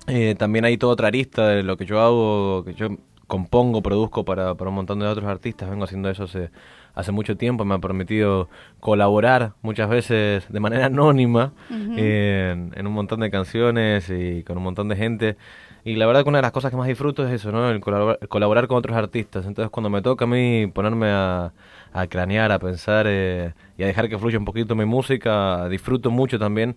[0.08, 2.90] eh, también hay toda otra arista de lo que yo hago, que yo
[3.26, 5.70] compongo, produzco para, para un montón de otros artistas.
[5.72, 6.52] Vengo haciendo eso hace,
[6.94, 8.48] hace mucho tiempo, me ha permitido
[8.80, 14.64] colaborar muchas veces de manera anónima en, en un montón de canciones y con un
[14.64, 15.38] montón de gente.
[15.84, 17.70] Y la verdad que una de las cosas que más disfruto es eso, ¿no?
[17.70, 19.46] El colaborar, colaborar con otros artistas.
[19.46, 21.54] Entonces cuando me toca a mí ponerme a,
[21.94, 26.12] a cranear, a pensar eh, y a dejar que fluya un poquito mi música, disfruto
[26.12, 26.76] mucho también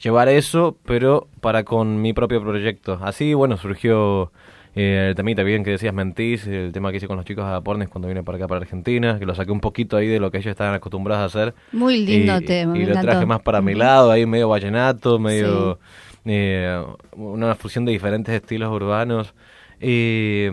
[0.00, 2.98] llevar eso, pero para con mi propio proyecto.
[3.02, 4.32] Así, bueno, surgió
[4.74, 7.60] eh, el temita bien que decías Mentís, el tema que hice con los chicos a
[7.60, 10.30] Pornes cuando vine para acá, para Argentina, que lo saqué un poquito ahí de lo
[10.30, 11.54] que ellos estaban acostumbrados a hacer.
[11.72, 15.78] Muy lindo y, tema, Y lo traje más para mi lado, ahí medio vallenato, medio
[16.24, 19.34] eh, una fusión de diferentes estilos urbanos.
[19.80, 20.46] Y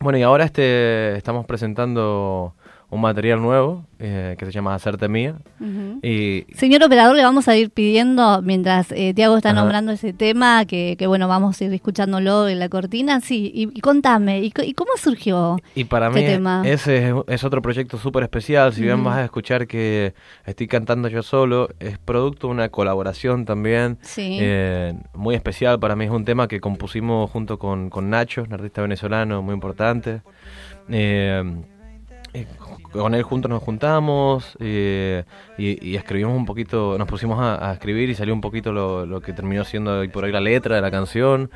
[0.00, 2.54] bueno, y ahora este estamos presentando
[2.94, 5.34] un material nuevo eh, que se llama Hacerte Mía.
[6.02, 9.58] Y Señor operador, le vamos a ir pidiendo, mientras eh, Tiago está Ajá.
[9.60, 13.20] nombrando ese tema, que, que bueno, vamos a ir escuchándolo en la cortina.
[13.20, 16.62] Sí, y, y contame, ¿y, cómo surgió Y para este mí tema?
[16.64, 18.72] ese es, es otro proyecto súper especial.
[18.72, 20.14] Si bien vas a escuchar que
[20.46, 24.38] estoy cantando yo solo, es producto de una colaboración también Sí.
[24.40, 25.80] eh, muy especial.
[25.80, 29.54] Para mí es un tema que compusimos junto con, con Nacho, un artista venezolano muy
[29.54, 30.20] importante.
[30.88, 31.42] Eh,
[32.34, 32.46] eh,
[32.92, 35.24] con él juntos nos juntamos eh,
[35.58, 39.06] y, y escribimos un poquito, nos pusimos a, a escribir y salió un poquito lo,
[39.06, 41.50] lo que terminó siendo por ahí la letra de la canción.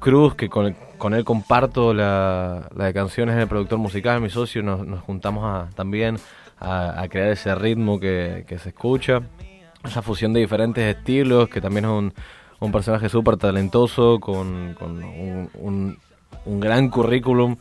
[0.00, 4.62] Cruz, que con, con él comparto la, la de canciones del productor musical, mi socio,
[4.62, 6.18] nos, nos juntamos a- también
[6.60, 9.22] a, a crear ese ritmo que, que se escucha,
[9.84, 12.14] esa fusión de diferentes estilos, que también es un,
[12.60, 15.98] un personaje súper talentoso, con, con un, un-
[16.44, 17.56] un gran currículum.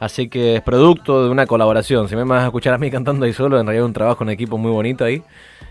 [0.00, 2.08] Así que es producto de una colaboración.
[2.08, 4.22] Si me vas a escuchar a mí cantando ahí solo, en realidad es un trabajo
[4.22, 5.22] en equipo muy bonito ahí.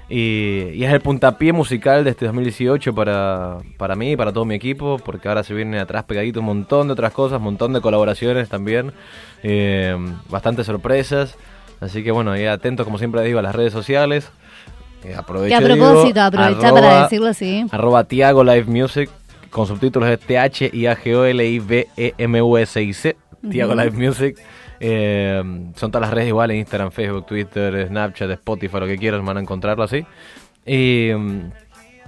[0.09, 4.45] Y, y es el puntapié musical de este 2018 para, para mí y para todo
[4.45, 7.73] mi equipo, porque ahora se viene atrás pegadito un montón de otras cosas, un montón
[7.73, 8.91] de colaboraciones también,
[9.43, 9.95] eh,
[10.29, 11.37] bastantes sorpresas.
[11.79, 14.29] Así que bueno, ahí atentos como siempre digo a las redes sociales.
[15.03, 17.65] Eh, aprovecho Y a propósito, aprovecha para decirlo así.
[17.71, 19.09] Arroba Tiago Live Music
[19.49, 23.15] con subtítulos de T-H-I-A-G-O-L-I-V-E-M-U-S-I-C.
[23.49, 23.75] Tiago.
[23.75, 24.37] Live Music.
[24.79, 25.41] Eh,
[25.75, 29.41] son todas las redes iguales: Instagram, Facebook, Twitter, Snapchat, Spotify, lo que quieran, van a
[29.41, 30.05] encontrarlo así.
[30.65, 31.11] Y.
[31.15, 31.51] mm,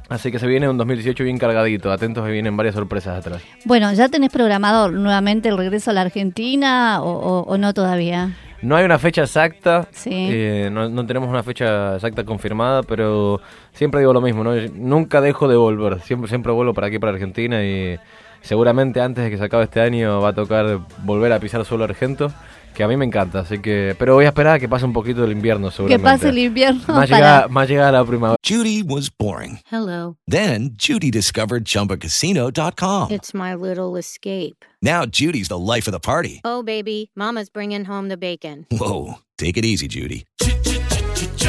[0.10, 1.92] Así que se viene un 2018 bien cargadito.
[1.92, 3.44] Atentos que vienen varias sorpresas atrás.
[3.66, 8.32] Bueno, ¿ya tenés programado nuevamente el regreso a la Argentina o, o- o no todavía?
[8.64, 10.10] No hay una fecha exacta, Sí.
[10.12, 13.40] eh, no, no tenemos una fecha exacta confirmada, pero
[13.72, 14.56] siempre digo lo mismo, ¿no?
[14.74, 18.00] nunca dejo de volver, siempre siempre vuelvo para aquí, para Argentina y
[18.42, 21.84] seguramente antes de que se acabe este año va a tocar volver a pisar suelo
[21.84, 22.32] argento,
[22.74, 24.94] que a mí me encanta, así que, pero voy a esperar a que pase un
[24.94, 26.04] poquito del invierno Que seguramente.
[26.04, 27.48] pase el invierno Más para...
[27.66, 28.38] llegada la primavera.
[28.48, 29.60] Judy was boring.
[29.70, 30.16] Hello.
[30.30, 33.12] Then Judy discovered ChumbaCasino.com.
[33.12, 34.64] It's my little escape.
[34.82, 36.40] Now Judy's the life of the party.
[36.46, 38.66] Oh, baby, Mama's bringing home the bacon.
[38.72, 40.26] Whoa, take it easy, Judy.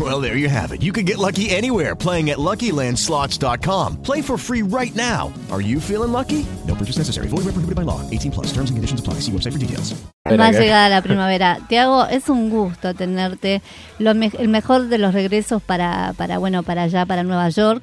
[0.00, 0.82] Well, there you have it.
[0.82, 4.02] You can get lucky anywhere playing at LuckyLandSlots.com.
[4.02, 5.32] Play for free right now.
[5.52, 6.44] Are you feeling lucky?
[6.66, 7.28] No purchase necessary.
[7.28, 8.00] Void where prohibited by law.
[8.10, 8.46] 18 plus.
[8.48, 9.20] Terms and conditions apply.
[9.20, 9.94] See website for details.
[10.26, 11.58] Más llegada la primavera.
[11.68, 13.62] Tiago, es un gusto tenerte.
[14.00, 17.82] Lo me- el mejor de los regresos para, para, bueno, para allá, para Nueva York.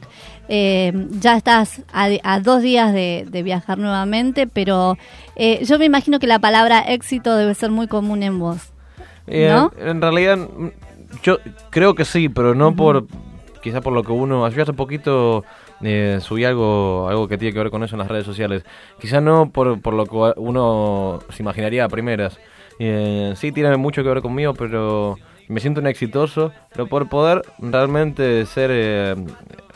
[0.49, 0.91] Eh,
[1.21, 4.97] ya estás a, a dos días de, de viajar nuevamente, pero
[5.37, 8.57] eh, yo me imagino que la palabra éxito debe ser muy común en vos.
[9.27, 9.71] Eh, ¿No?
[9.79, 10.39] En realidad,
[11.23, 11.37] yo
[11.69, 13.05] creo que sí, pero no por
[13.61, 14.47] quizá por lo que uno...
[14.49, 15.43] Yo hace poquito
[15.81, 18.63] eh, subí algo algo que tiene que ver con eso en las redes sociales.
[18.99, 22.39] Quizá no por, por lo que uno se imaginaría a primeras.
[22.79, 25.17] Eh, sí, tiene mucho que ver conmigo, pero
[25.47, 26.51] me siento un exitoso.
[26.71, 29.15] Pero por poder realmente ser eh,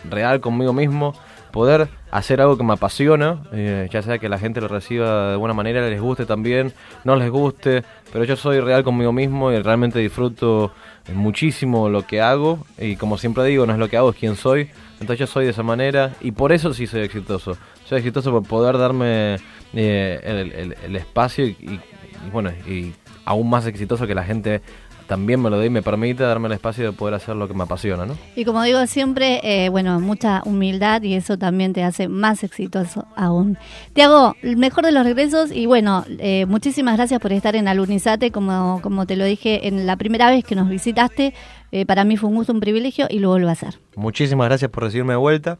[0.09, 1.13] real conmigo mismo,
[1.51, 5.37] poder hacer algo que me apasiona, eh, ya sea que la gente lo reciba de
[5.37, 6.73] buena manera, les guste también,
[7.03, 10.71] no les guste, pero yo soy real conmigo mismo y realmente disfruto
[11.13, 12.65] muchísimo lo que hago.
[12.77, 15.45] Y como siempre digo, no es lo que hago, es quién soy, entonces yo soy
[15.45, 19.37] de esa manera y por eso sí soy exitoso, soy exitoso por poder darme
[19.73, 21.79] eh, el, espacio y, y-
[22.25, 22.93] y bueno, y
[23.25, 24.61] aún más exitoso que la gente
[25.07, 27.53] también me lo dé y me permite darme el espacio de poder hacer lo que
[27.53, 28.15] me apasiona, ¿no?
[28.35, 33.05] Y como digo siempre, eh, bueno, mucha humildad y eso también te hace más exitoso
[33.15, 33.57] aún.
[33.93, 38.31] Tiago, el mejor de los regresos y bueno, eh, muchísimas gracias por estar en Alunizate,
[38.31, 41.33] como, como te lo dije en la primera vez que nos visitaste.
[41.71, 43.79] eh, para mí fue un gusto, un privilegio y lo vuelvo a hacer.
[43.95, 45.59] Muchísimas gracias por recibirme de vuelta.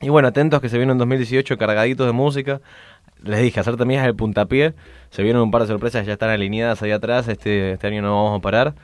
[0.00, 2.60] Y bueno, atentos que se viene un 2018 cargaditos de música.
[3.22, 4.74] Les dije, hacerte mías es el puntapié.
[5.10, 7.28] Se vienen un par de sorpresas, ya están alineadas ahí atrás.
[7.28, 8.74] Este, este año no vamos a parar.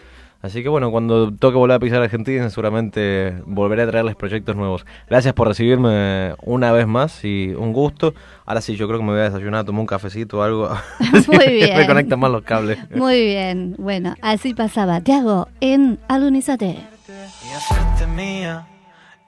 [0.45, 4.85] Así que bueno, cuando toque volver a pisar Argentina, seguramente volveré a traerles proyectos nuevos.
[5.09, 8.13] Gracias por recibirme una vez más y un gusto.
[8.45, 10.69] Ahora sí, yo creo que me voy a desayunar, tomar un cafecito o algo.
[11.29, 11.79] Muy bien.
[11.79, 12.79] me conectan más los cables.
[12.95, 16.77] Muy bien, bueno, así pasaba Tiago en Alunizate.
[17.09, 18.67] y hacerte mía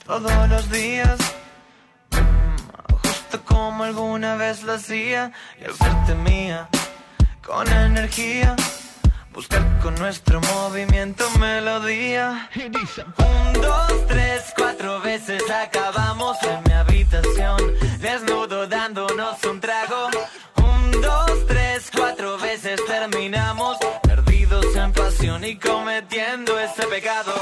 [0.04, 1.45] todos los días.
[3.44, 6.68] Como alguna vez lo hacía, y al verte mía,
[7.44, 8.56] con energía.
[9.32, 12.48] Buscar con nuestro movimiento melodía.
[12.56, 17.60] Un, dos, tres, cuatro veces acabamos en mi habitación.
[18.00, 20.08] Desnudo dándonos un trago.
[20.56, 23.76] Un, dos, tres, cuatro veces terminamos.
[24.02, 27.34] Perdidos en pasión y cometiendo ese pecado.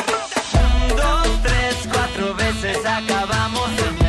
[0.54, 4.03] Un, dos, tres, cuatro veces acabamos en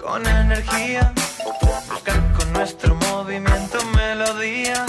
[0.00, 1.12] con energía.
[1.88, 4.86] Buscar con nuestro movimiento melodía.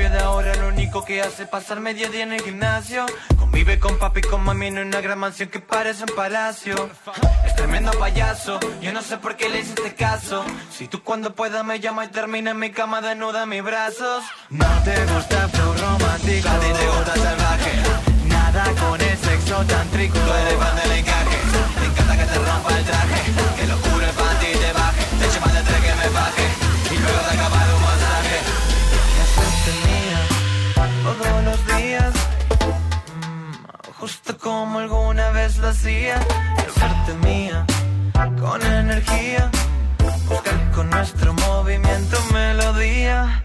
[0.00, 3.04] Novio de ahora lo único que hace es pasar medio día en el gimnasio.
[3.38, 6.88] Convive con papi y con mami en una gran mansión que parece un palacio.
[7.44, 10.42] Es tremendo payaso, yo no sé por qué le hiciste caso.
[10.72, 14.24] Si tú cuando puedas me llamas y termina en mi cama desnuda mis brazos.
[14.48, 17.72] No te gusta flow romántico, a ti te gusta salvaje.
[18.24, 21.38] Nada con el sexo tantrico, tú eres fan del encaje.
[21.78, 25.04] Me encanta que te rompa el traje, que locura el panty te baje.
[25.20, 26.46] Te más de tres que me baje,
[26.90, 27.79] y luego de acabar
[34.40, 37.64] como alguna vez lo hacía, hacerte mía
[38.40, 39.50] con energía.
[40.28, 43.42] Buscar con nuestro movimiento melodía.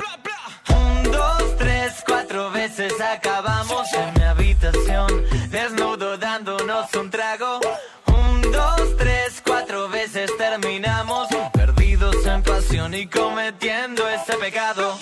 [0.69, 5.07] Un, dos, tres, cuatro veces acabamos en mi habitación.
[5.49, 7.59] Desnudo dándonos un trago.
[8.07, 11.27] Un, dos, tres, cuatro veces terminamos.
[11.53, 14.97] Perdidos en pasión y cometiendo ese pecado.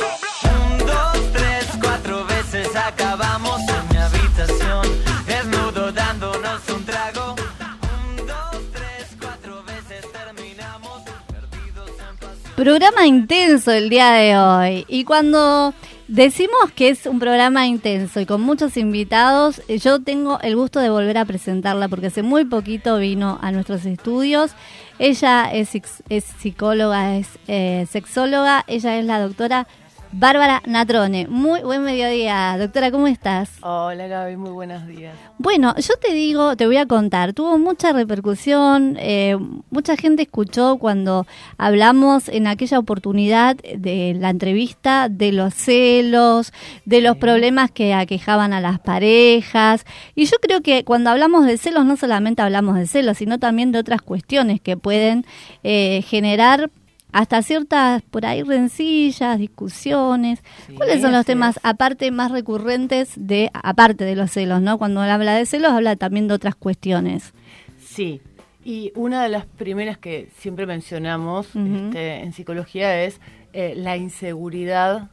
[12.63, 14.85] Programa intenso el día de hoy.
[14.87, 15.73] Y cuando
[16.07, 20.79] decimos que es un programa intenso y con muchos invitados, eh, yo tengo el gusto
[20.79, 24.51] de volver a presentarla porque hace muy poquito vino a nuestros estudios.
[24.97, 25.71] Ella es,
[26.07, 29.67] es psicóloga, es eh, sexóloga, ella es la doctora
[30.15, 31.27] Bárbara Natrone.
[31.27, 33.49] Muy buen mediodía, doctora, ¿cómo estás?
[33.61, 35.15] Hola Gaby, muy buenos días.
[35.39, 39.35] Bueno, yo te digo, te voy a contar, tuvo mucha repercusión, eh,
[39.71, 41.25] mucha gente escuchó cuando
[41.57, 46.53] hablamos en aquella oportunidad de la entrevista de los celos,
[46.85, 49.83] de los problemas que aquejaban a las parejas.
[50.13, 53.71] Y yo creo que cuando hablamos de celos no solamente hablamos de celos, sino también
[53.71, 55.25] de otras cuestiones que pueden
[55.63, 56.69] eh, generar
[57.13, 60.43] hasta ciertas por ahí rencillas, discusiones.
[60.75, 64.77] ¿Cuáles son los temas aparte más recurrentes de aparte de los celos, no?
[64.77, 67.33] Cuando habla de celos habla también de otras cuestiones.
[67.79, 68.21] Sí,
[68.65, 73.21] y una de las primeras que siempre mencionamos este, en psicología es
[73.53, 75.11] eh, la inseguridad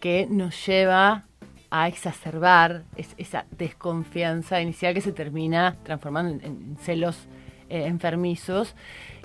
[0.00, 1.24] que nos lleva
[1.70, 7.16] a exacerbar es- esa desconfianza inicial que se termina transformando en, en celos
[7.70, 8.74] eh, enfermizos.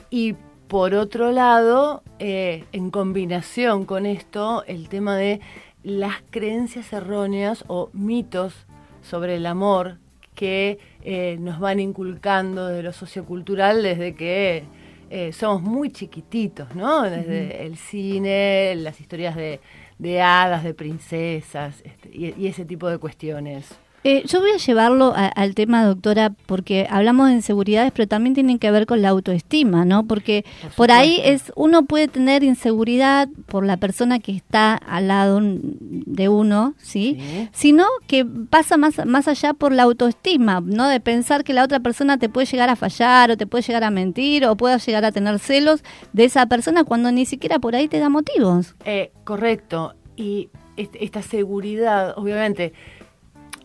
[0.09, 0.35] Y
[0.67, 5.39] por otro lado, eh, en combinación con esto, el tema de
[5.83, 8.53] las creencias erróneas o mitos
[9.01, 9.97] sobre el amor
[10.35, 14.63] que eh, nos van inculcando de lo sociocultural desde que
[15.09, 17.03] eh, somos muy chiquititos, ¿no?
[17.03, 19.61] Desde el cine, las historias de,
[19.97, 23.79] de hadas, de princesas este, y, y ese tipo de cuestiones.
[24.09, 28.33] Eh, yo voy a llevarlo a- al tema, doctora, porque hablamos de inseguridades, pero también
[28.35, 30.05] tienen que ver con la autoestima, ¿no?
[30.07, 30.45] Porque
[30.77, 36.29] por, ahí es uno puede tener inseguridad por la persona que está al lado de
[36.29, 37.19] uno, ¿sí?
[37.51, 40.87] Sino que pasa más, más allá por la autoestima, ¿no?
[40.87, 43.83] De pensar que la otra persona te puede llegar a fallar o te puede llegar
[43.83, 45.83] a mentir o puede llegar a tener celos
[46.13, 48.73] de esa persona cuando ni siquiera por ahí te da motivos.
[48.85, 49.95] Eh, correcto.
[50.15, 50.47] Y
[50.77, 52.71] est- esta seguridad, obviamente,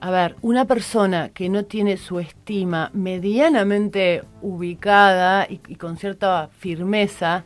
[0.04, 6.48] a ver, una persona que no tiene su estima medianamente ubicada y, y con cierta
[6.58, 7.44] firmeza,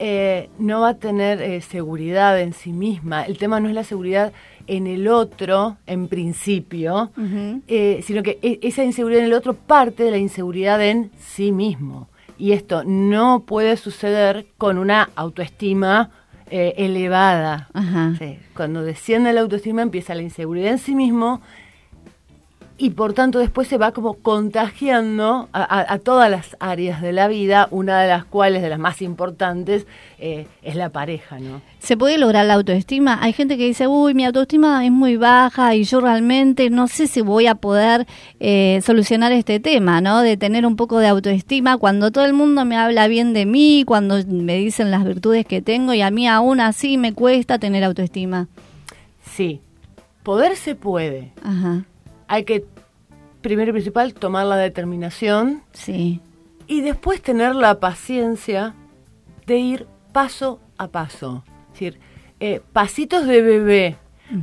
[0.00, 3.22] eh, no va a tener eh, seguridad en sí misma.
[3.22, 4.32] El tema no es la seguridad
[4.66, 7.12] en el otro, en principio,
[7.68, 11.52] eh, sino que e- esa inseguridad en el otro parte de la inseguridad en sí
[11.52, 12.08] mismo.
[12.38, 16.10] Y esto no puede suceder con una autoestima
[16.50, 17.68] elevada.
[18.18, 21.40] Sí, Cuando desciende la autoestima empieza la inseguridad en sí mismo
[22.76, 27.12] y por tanto después se va como contagiando a, a- a todas las áreas de
[27.12, 29.86] la vida, una de las cuales, de las más importantes,
[30.18, 31.60] eh, es la pareja, ¿no?
[31.78, 33.18] ¿Se puede lograr la autoestima?
[33.22, 37.06] Hay gente que dice, uy, mi autoestima es muy baja y yo realmente no sé
[37.06, 38.06] si voy a poder
[38.40, 40.22] eh, solucionar este tema, ¿no?
[40.22, 43.84] De tener un poco de autoestima cuando todo el mundo me habla bien de mí,
[43.86, 47.84] cuando me dicen las virtudes que tengo y a mí aún así me cuesta tener
[47.84, 48.48] autoestima.
[49.34, 49.60] Sí,
[50.22, 51.32] poder se puede.
[51.42, 51.84] Ajá.
[52.28, 52.64] Hay que,
[53.40, 55.62] primero y principal, tomar la determinación.
[55.72, 56.20] Sí.
[56.66, 58.74] Y después tener la paciencia
[59.46, 61.44] de ir paso a paso.
[61.66, 62.00] Es decir,
[62.40, 63.96] eh, pasitos de bebé.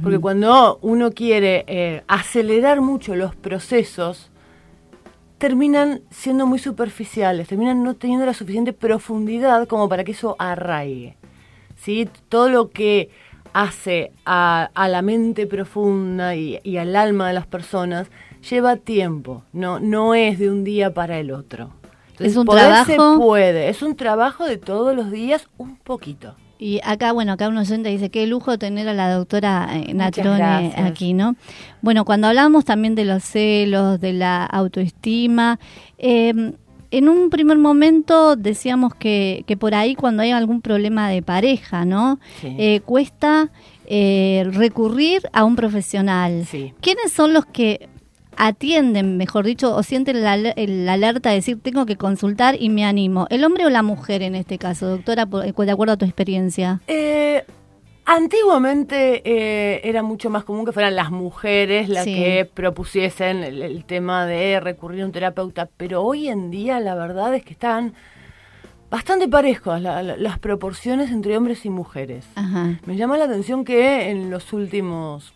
[0.03, 4.31] Porque cuando uno quiere eh, acelerar mucho los procesos,
[5.39, 11.17] terminan siendo muy superficiales, terminan no teniendo la suficiente profundidad como para que eso arraigue.
[11.75, 12.07] ¿sí?
[12.29, 13.09] Todo lo que
[13.53, 18.07] hace a, a la mente profunda y, y al alma de las personas
[18.49, 21.71] lleva tiempo, no, no es de un día para el otro.
[22.19, 26.35] Es un poder trabajo- se puede, es un trabajo de todos los días, un poquito.
[26.59, 30.73] Y acá, bueno, acá un oyente dice, qué lujo tener a la doctora eh, Natrone
[30.85, 31.35] aquí, ¿no?
[31.81, 35.59] Bueno, cuando hablamos también de los celos, de la autoestima,
[35.97, 36.53] eh,
[36.91, 41.85] en un primer momento decíamos que, que por ahí cuando hay algún problema de pareja,
[41.85, 42.19] ¿no?
[42.41, 42.55] Sí.
[42.59, 43.49] Eh, cuesta
[43.87, 46.45] eh, recurrir a un profesional.
[46.49, 46.73] Sí.
[46.81, 47.89] ¿Quiénes son los que
[48.37, 52.69] atienden, mejor dicho, o sienten la, el- la alerta de decir tengo que consultar y
[52.69, 53.27] me animo?
[53.29, 56.81] ¿El hombre o la mujer en este caso, doctora, por- de acuerdo a tu experiencia?
[56.87, 57.43] Eh,
[58.15, 62.13] antiguamente eh, era mucho más común que fueran las mujeres las Sí.
[62.15, 66.95] que propusiesen el, el tema de recurrir a un terapeuta, pero hoy en día la
[66.95, 67.93] verdad es que están
[68.89, 72.25] bastante parejos la- la- las proporciones entre hombres y mujeres.
[72.35, 72.79] Ajá.
[72.85, 75.33] Me llama la atención que en los últimos,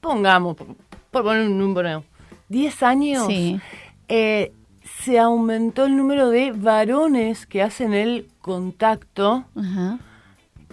[0.00, 0.66] pongamos, por,
[1.10, 2.04] por poner un número,
[2.48, 3.60] 10 años, Sí.
[4.08, 4.52] eh,
[5.04, 9.44] se aumentó el número de varones que hacen el contacto.
[9.56, 9.98] Ajá.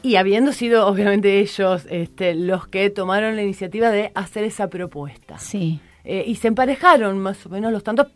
[0.01, 5.37] Y habiendo sido obviamente ellos este, los que tomaron la iniciativa de hacer esa propuesta.
[5.39, 5.79] Sí.
[6.03, 8.07] Eh, y se emparejaron más o menos los tantos,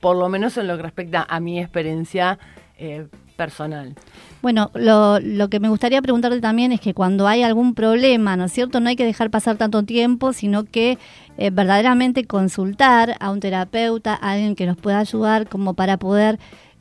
[0.00, 2.38] por lo menos en lo que respecta a mi experiencia
[2.78, 3.94] eh, personal.
[4.40, 8.44] Bueno, lo, lo que me gustaría preguntarte también es que cuando hay algún problema, ¿no
[8.44, 8.80] es cierto?
[8.80, 10.98] No hay que dejar pasar tanto tiempo, sino que
[11.38, 16.38] eh, verdaderamente consultar a un terapeuta, a alguien que nos pueda ayudar como para poder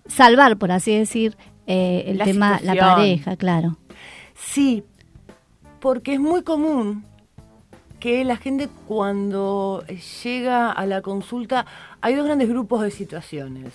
[0.07, 1.37] salvar, por así decir,
[1.67, 3.77] eh, el La tema, la pareja, claro.
[4.35, 4.83] Sí,
[5.79, 7.05] porque es muy común
[7.99, 9.83] que la gente cuando
[10.23, 11.65] llega a la consulta
[12.01, 13.73] hay dos grandes grupos de situaciones.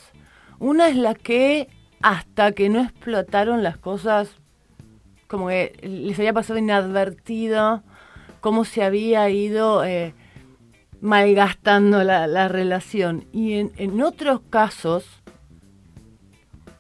[0.58, 1.68] Una es la que
[2.02, 4.30] hasta que no explotaron las cosas,
[5.28, 7.82] como que les había pasado inadvertido,
[8.40, 10.14] cómo se había ido eh,
[11.00, 13.26] malgastando la, la relación.
[13.32, 15.22] Y en, en otros casos,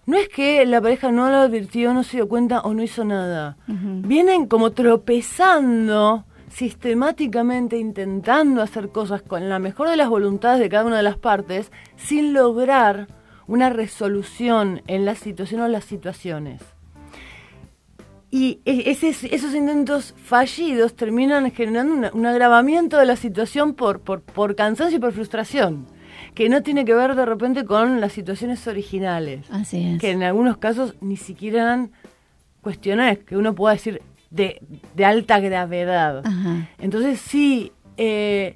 [0.06, 3.04] no es que la pareja no lo advirtió, no se dio cuenta o no hizo
[3.04, 3.56] nada.
[3.66, 10.84] Vienen como tropezando sistemáticamente intentando hacer cosas con la mejor de las voluntades de cada
[10.84, 13.08] una de las partes sin lograr
[13.48, 16.62] una resolución en la situación o las situaciones.
[18.30, 24.00] Y e- ese- esos intentos fallidos terminan generando una- un agravamiento de la situación por,
[24.00, 25.86] por, por cansancio y por frustración,
[26.36, 30.00] que no tiene que ver de repente con las situaciones originales, Así es.
[30.00, 31.90] que en algunos casos ni siquiera eran
[32.60, 34.60] cuestiones que uno pueda decir de,
[34.94, 36.22] de alta gravedad.
[36.24, 36.68] Ajá.
[36.78, 38.54] Entonces sí, eh,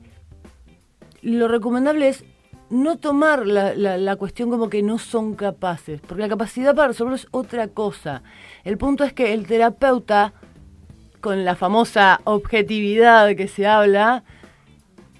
[1.22, 2.24] lo recomendable es
[2.68, 6.88] no tomar la, la- la cuestión como que no son capaces, porque la capacidad para
[6.88, 8.22] resolverlo es otra cosa.
[8.62, 10.32] El punto es que el terapeuta,
[11.20, 14.22] con la famosa objetividad que se habla,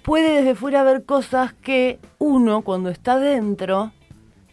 [0.03, 3.91] puede desde fuera ver cosas que uno, cuando está dentro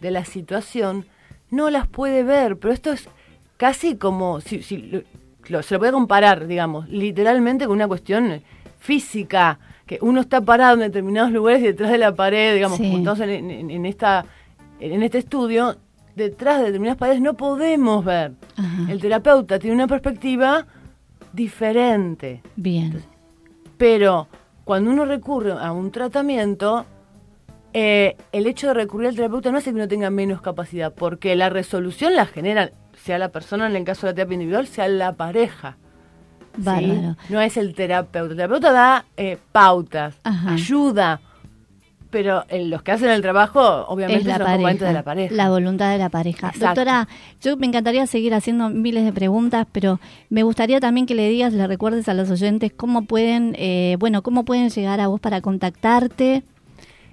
[0.01, 1.05] de la situación,
[1.51, 2.57] no las puede ver.
[2.59, 3.09] Pero esto es
[3.59, 5.03] casi como, si, si lo-
[5.49, 8.43] lo- se lo puede comparar, digamos, literalmente con una cuestión
[8.79, 12.85] física, que uno está parado en determinados lugares y detrás de la pared, digamos, Sí.
[12.95, 14.25] en, en- en esta,
[14.81, 15.77] en este estudio,
[16.17, 18.33] detrás de determinadas paredes no podemos ver.
[18.89, 20.67] El terapeuta tiene una perspectiva
[21.33, 22.43] diferente.
[22.57, 23.03] Bien.
[23.77, 24.27] Pero
[24.65, 26.85] cuando uno recurre a un tratamiento,
[27.73, 31.37] eh, el hecho de recurrir al terapeuta no hace que uno tenga menos capacidad, porque
[31.37, 32.71] la resolución la genera,
[33.05, 35.77] sea la persona en el caso de la terapia individual, sea la pareja.
[36.57, 37.03] ¿sí?
[37.29, 38.31] No es el terapeuta.
[38.31, 40.55] El terapeuta da eh, pautas, Ajá.
[40.55, 41.21] ayuda,
[42.11, 45.35] pero los que hacen el trabajo, obviamente, es la son los pareja, de la pareja.
[45.35, 46.49] la voluntad de la pareja.
[46.49, 46.67] Exacto.
[46.67, 47.09] Doctora,
[47.43, 50.01] yo me encantaría seguir haciendo miles de preguntas, pero
[50.31, 54.23] me gustaría también que le digas, le recuerdes a los oyentes cómo pueden, eh, bueno,
[54.23, 56.45] cómo pueden llegar a vos para contactarte.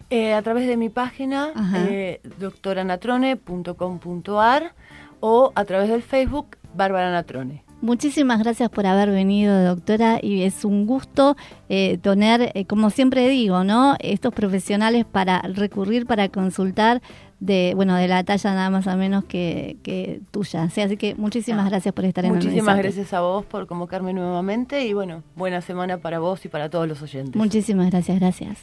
[0.10, 1.52] Eh, a través de mi página,
[1.90, 4.74] eh, doctoranatrone.com.ar
[5.20, 7.66] o a través del Facebook, Bárbara Natrone.
[7.82, 11.38] Muchísimas gracias por haber venido, doctora, y es un gusto
[11.70, 13.96] eh, tener, eh, como siempre digo, ¿no?
[14.00, 17.02] Estos profesionales para recurrir, para consultar
[17.40, 20.70] de, bueno, de la talla nada más o menos que, que tuya.
[20.70, 24.86] Sí, así que muchísimas gracias por estar en Muchísimas gracias a vos por convocarme nuevamente
[24.86, 27.36] y bueno, buena semana para vos y para todos los oyentes.
[27.36, 28.58] Muchísimas gracias, gracias.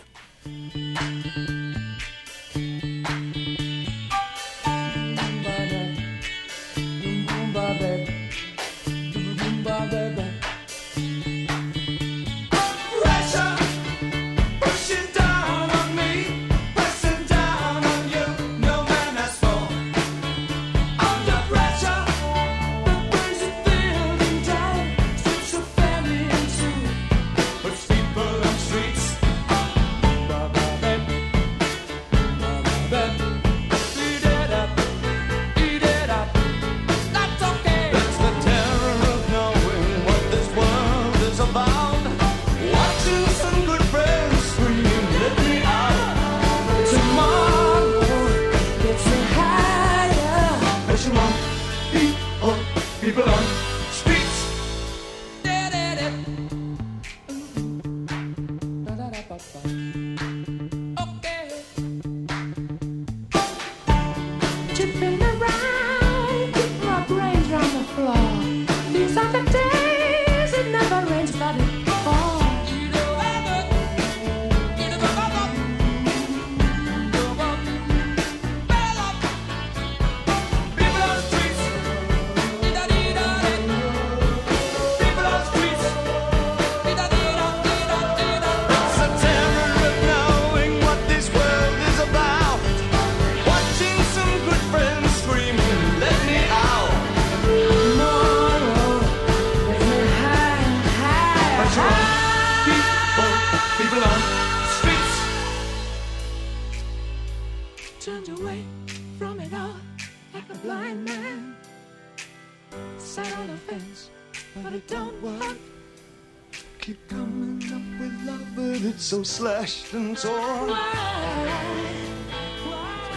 [0.44, 0.74] Thank
[1.50, 1.61] you.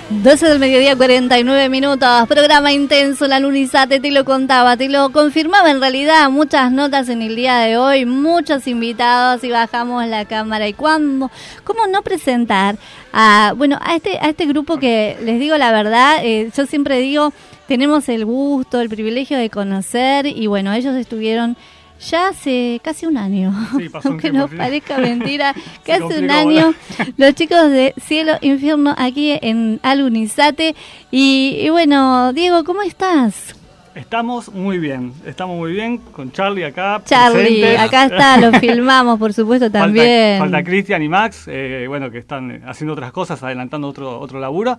[0.10, 2.28] 12 del mediodía, 49 minutos.
[2.28, 6.30] Programa intenso, la Lunizate, te lo contaba, te lo confirmaba en realidad.
[6.30, 10.68] Muchas notas en el día de hoy, muchos invitados y bajamos la cámara.
[10.68, 11.32] ¿Y cuándo?
[11.64, 12.76] ¿Cómo no presentar
[13.14, 17.00] a, bueno, a este, a este grupo que les digo la verdad, eh, yo siempre
[17.00, 17.32] digo,
[17.70, 21.56] tenemos el gusto, el privilegio de conocer y bueno, ellos estuvieron
[22.00, 24.56] ya hace casi un año, Sí, pasó un aunque nos sí.
[24.58, 25.54] parezca mentira,
[25.88, 26.74] hace un año
[27.18, 30.76] los chicos de Cielo Infierno aquí en Alunizate.
[31.12, 33.56] Y, y bueno, Diego, ¿cómo estás?
[33.96, 37.02] Estamos muy bien, estamos muy bien con Charlie acá.
[37.06, 37.80] Charlie, presentes.
[37.80, 40.38] acá está, lo filmamos, por supuesto, Falta- también.
[40.40, 44.78] Falta, Cristian y Max, eh, bueno, que están haciendo otras cosas, adelantando otro, otro laburo.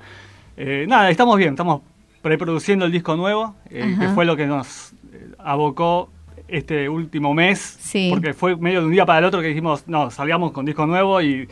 [0.59, 1.81] Eh, nada, estamos bien, estamos
[2.21, 4.93] preproduciendo el disco nuevo, eh, que fue lo que nos
[5.39, 6.11] abocó
[6.49, 8.09] este último mes, Sí.
[8.11, 10.87] porque fue medio de un día para el otro que dijimos, no, salíamos con disco
[10.87, 11.49] nuevo y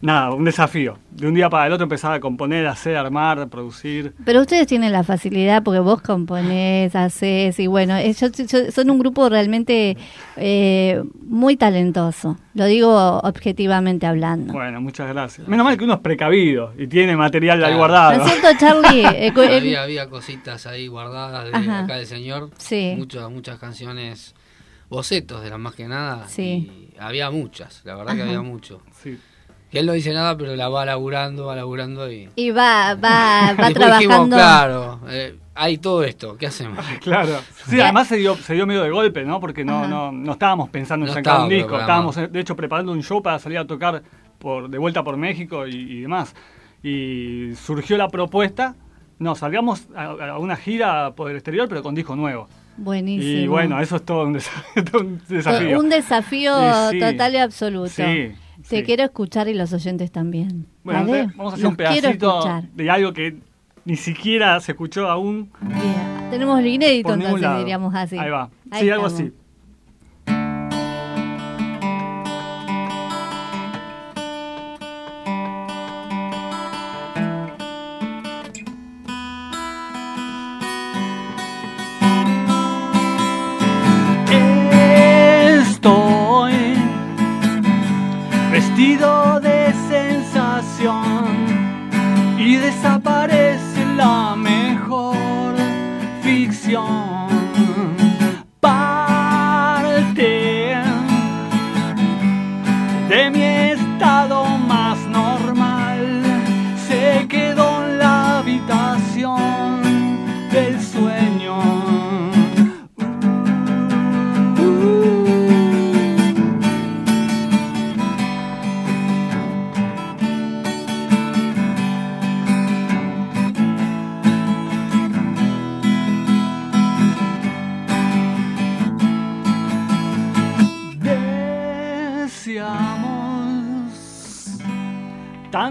[0.00, 0.98] nada, un desafío.
[1.10, 4.14] De un día para el otro empezar a componer, hacer, armar, producir.
[4.24, 8.98] Pero ustedes tienen la facilidad porque vos componés, haces y bueno, ellos, ellos son un
[9.00, 9.96] grupo realmente
[10.36, 12.36] eh, muy talentoso.
[12.54, 14.52] Lo digo objetivamente hablando.
[14.52, 15.46] Bueno, muchas gracias.
[15.48, 18.24] Menos mal que uno es precavido y tiene material ahí ¿No guardado.
[18.24, 19.04] es cierto, Charlie?
[19.18, 21.80] Eh, el- había, había cositas ahí guardadas de Ajá.
[21.80, 22.50] acá del señor.
[22.58, 22.94] Sí.
[22.96, 24.34] Muchas, muchas canciones,
[24.88, 26.26] bocetos de las más que nada.
[26.28, 26.90] Sí.
[26.94, 28.30] Y había muchas, la verdad que Ajá.
[28.30, 28.80] había mucho.
[29.02, 29.18] Sí.
[29.70, 32.28] Que él no dice nada, pero la va laburando, va laburando y...
[32.36, 33.98] Y va, va, va trabajando.
[33.98, 36.82] dijimos, claro, eh, hay todo esto, ¿qué hacemos?
[37.00, 37.38] Claro.
[37.66, 39.40] Sí, además se dio, se dio medio de golpe, ¿no?
[39.40, 39.88] Porque no, Ajá.
[39.88, 41.78] no, no estábamos pensando en No sacar un disco.
[41.78, 44.02] Estábamos, eh, de hecho, preparando un show para salir a tocar
[44.38, 46.34] por de vuelta por México y, y demás.
[46.82, 48.74] Y surgió la propuesta.
[49.18, 52.48] No, salgamos a, a una gira por el exterior, pero con disco nuevo.
[52.76, 53.40] Buenísimo.
[53.42, 55.78] Y bueno, eso es todo un, desa- todo un desafío.
[55.80, 56.54] Un desafío
[56.92, 57.88] sí, total y absoluto.
[57.88, 58.32] Sí,
[58.68, 58.82] Te sí.
[58.82, 60.66] quiero escuchar y los oyentes también.
[60.84, 63.36] Bueno, vamos a hacer Los un pedacito de algo que
[63.84, 65.50] ni siquiera se escuchó aún.
[65.62, 66.30] Bien.
[66.30, 67.58] Tenemos lo inédito, entonces lado.
[67.58, 68.18] diríamos así.
[68.18, 68.50] Ahí va.
[68.70, 69.32] Ahí sí, algo así.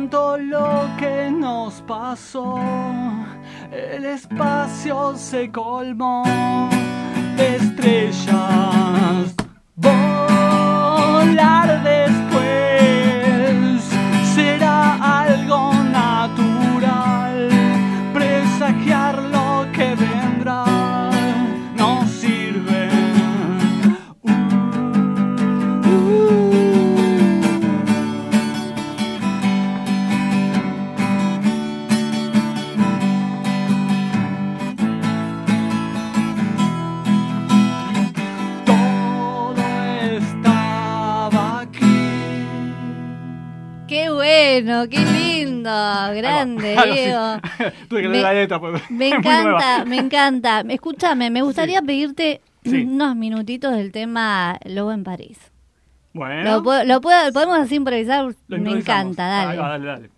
[0.09, 2.57] Tanto lo que nos pasó.
[3.71, 6.23] El espacio se colmó
[7.35, 9.46] de estrellas.
[46.17, 46.75] Grande.
[46.91, 47.39] Diego.
[47.89, 48.59] Tuve que Me- la letra.
[48.59, 50.61] porque Me encanta, me encanta.
[50.67, 52.83] Escúchame, me gustaría pedirte Sí.
[52.83, 55.37] unos minutitos del tema Lobo en París.
[56.13, 56.43] Bueno.
[56.51, 59.57] Lo, puedo- lo puedo- podemos así improvisar, me encanta, dale.
[59.57, 60.09] Va, dale, dale.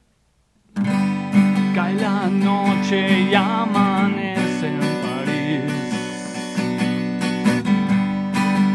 [1.75, 5.73] Cae la noche y amanece en París.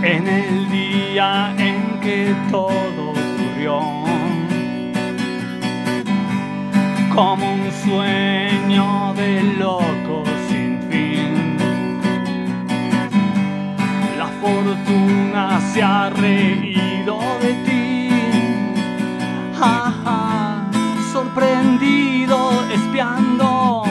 [0.02, 3.80] En el día en que todo ocurrió.
[7.14, 11.56] Como un sueño de loco sin fin.
[14.18, 18.08] La fortuna se ha reído de ti.
[19.60, 20.68] Ajá,
[21.12, 23.84] sorprendido, espiando.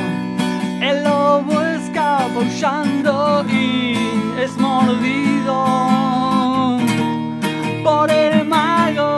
[0.81, 3.97] El lobo escabullando y
[4.37, 5.55] es mordido
[7.85, 9.12] por el mago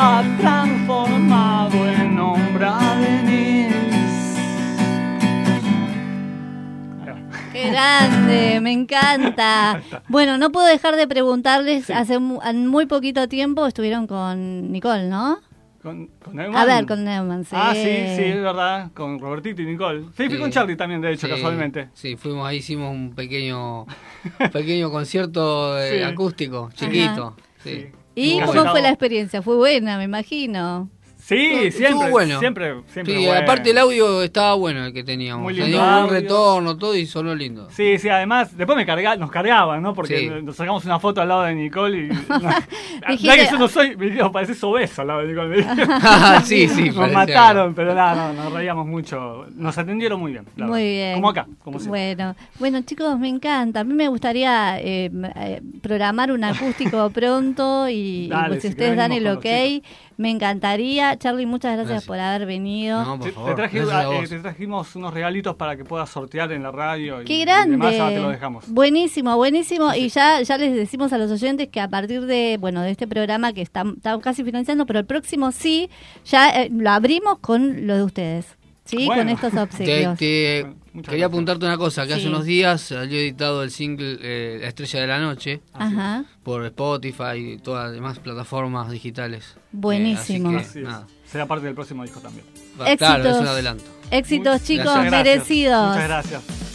[0.00, 4.38] ha transformado en Ombra de Nils.
[7.52, 9.82] Qué grande, me encanta.
[10.08, 15.38] Bueno, no puedo dejar de preguntarles, hace muy poquito tiempo estuvieron con Nicole, ¿no?
[15.82, 16.56] Con, con Neumann.
[16.56, 17.56] A ver, con Neumann, sí.
[17.58, 18.90] Ah, sí, sí, es verdad.
[18.94, 20.02] Con Robertito y Nicole.
[20.16, 20.38] Sí, fui Sí.
[20.38, 21.88] con Charlie también, de hecho, Sí, casualmente.
[21.94, 23.86] Sí, fuimos ahí, hicimos un pequeño, un
[24.52, 26.02] pequeño concierto eh, Sí.
[26.04, 27.36] acústico, chiquito.
[27.64, 27.86] Sí.
[28.18, 29.42] ¿Y cómo fue la experiencia?
[29.42, 30.90] Fue buena, me imagino.
[31.28, 32.38] Sí, Estuvo siempre, bueno.
[32.38, 33.42] siempre, siempre Sí, bueno.
[33.42, 35.42] aparte el audio estaba bueno el que teníamos.
[35.42, 37.68] Muy lindo un retorno, todo y sonó lindo.
[37.70, 39.92] Sí, sí, además, después me carga, nos cargaban, ¿no?
[39.92, 40.30] Porque Sí.
[40.42, 42.08] nos sacamos una foto al lado de Nicole y...
[43.08, 45.56] No, que yo no soy, me dijo, pareces obeso al lado de Nicole.
[45.76, 45.92] dijo.
[46.44, 47.18] Sí, sí, Nos parecía.
[47.18, 49.44] mataron, pero nada, no, nos reíamos mucho.
[49.54, 50.44] Nos atendieron muy bien.
[50.56, 50.76] Muy verdad.
[50.78, 51.14] bien.
[51.14, 52.14] Como acá, como siempre.
[52.14, 53.80] Bueno, bueno chicos, me encanta.
[53.80, 59.12] A mí me gustaría eh, eh, programar un acústico pronto y, pues, si ustedes dan
[59.12, 59.44] el ok,
[60.18, 61.16] me encantaría.
[61.16, 62.06] Charlie, muchas gracias, Gracias.
[62.06, 63.02] por haber venido.
[63.04, 63.50] No, por Te, favor.
[63.50, 67.22] te traje- eh, te trajimos unos regalitos para que puedas sortear en la radio.
[67.22, 67.70] y- Qué y grande.
[67.72, 68.68] demás, ya te lo dejamos.
[68.68, 69.94] Buenísimo, buenísimo.
[69.94, 73.06] Y ya, ya les decimos a los oyentes que a partir de, bueno, de este
[73.06, 75.88] programa que está, está casi financiando, pero el próximo sí,
[76.26, 78.57] ya eh, lo abrimos con lo de ustedes.
[78.88, 79.04] ¿Sí?
[79.04, 79.22] Bueno.
[79.22, 80.18] Con estos Te, obsequios.
[80.18, 81.28] te- muchas quería gracias.
[81.28, 82.20] apuntarte una cosa, que Sí.
[82.20, 86.24] hace unos días salió editado el single eh, La Estrella de la Noche Ajá.
[86.42, 89.56] por Spotify y todas las demás plataformas digitales.
[89.72, 90.52] Buenísimo.
[90.52, 91.06] Eh, Así que, nada.
[91.30, 92.46] Será parte del próximo disco también.
[92.80, 93.40] Va- Claro, es Éxitos.
[93.42, 93.84] un adelanto.
[94.10, 95.10] Éxitos, chicos, gracias.
[95.12, 95.88] merecidos.
[95.88, 96.67] Muchas gracias.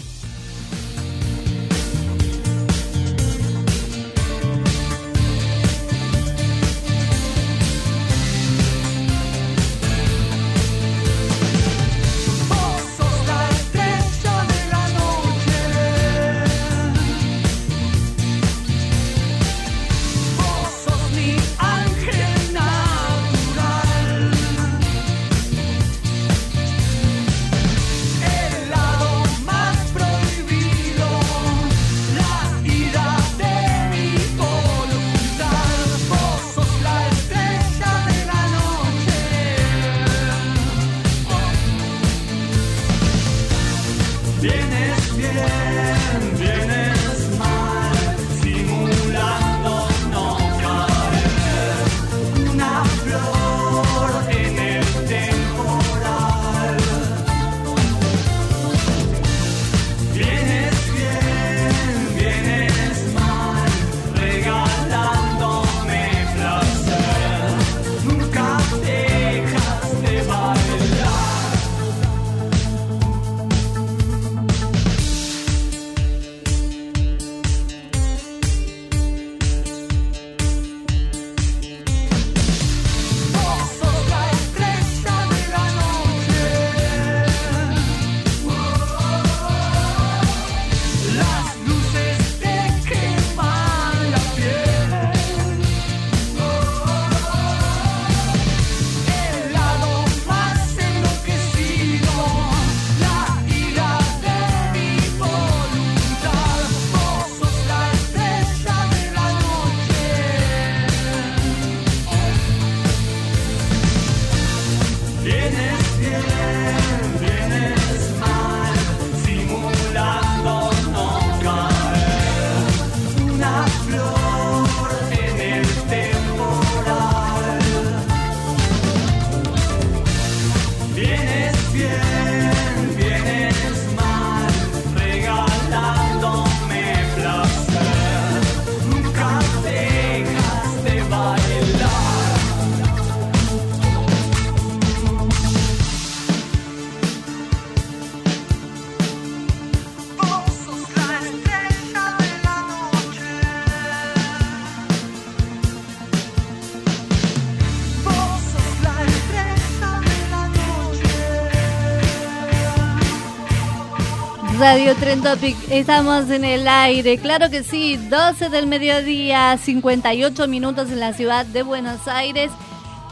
[164.64, 165.58] Radio Trend Topic.
[165.70, 171.46] Estamos en el aire, claro que sí, 12 del mediodía, 58 minutos en la ciudad
[171.46, 172.50] de Buenos Aires.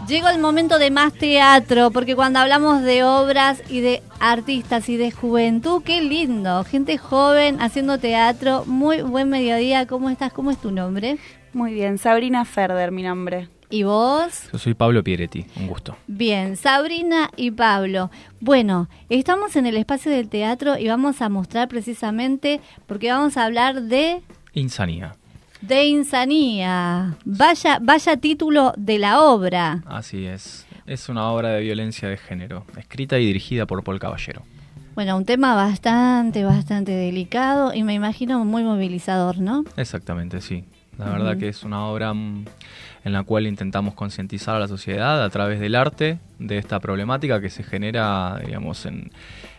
[0.07, 4.95] Llegó el momento de más teatro, porque cuando hablamos de obras y de artistas y
[4.95, 10.31] de juventud, qué lindo, gente joven haciendo teatro, muy buen mediodía, ¿cómo estás?
[10.31, 11.17] ¿Cómo es tu nombre?
[11.51, 13.49] Muy bien, Sabrina Ferder, mi nombre.
[13.71, 14.49] ¿Y vos?
[14.51, 15.95] Yo soy Pablo Pieretti, un gusto.
[16.05, 18.11] Bien, Sabrina y Pablo.
[18.41, 23.45] Bueno, estamos en el espacio del teatro y vamos a mostrar precisamente, porque vamos a
[23.45, 24.21] hablar de
[24.53, 25.15] Insanía.
[25.61, 27.15] de Insanía.
[27.23, 29.81] Vaya, vaya título de la obra.
[29.85, 30.65] Así es.
[30.85, 34.43] Es una obra de violencia de género, escrita y dirigida por Paul Caballero.
[34.95, 39.63] Bueno, un tema bastante, bastante delicado y me imagino muy movilizador, ¿no?
[39.77, 40.65] Exactamente, sí.
[40.97, 42.45] La verdad que es una obra mm,
[43.03, 47.41] en la cual intentamos concientizar a la sociedad a través del arte de esta problemática
[47.41, 49.11] que se genera, digamos, en,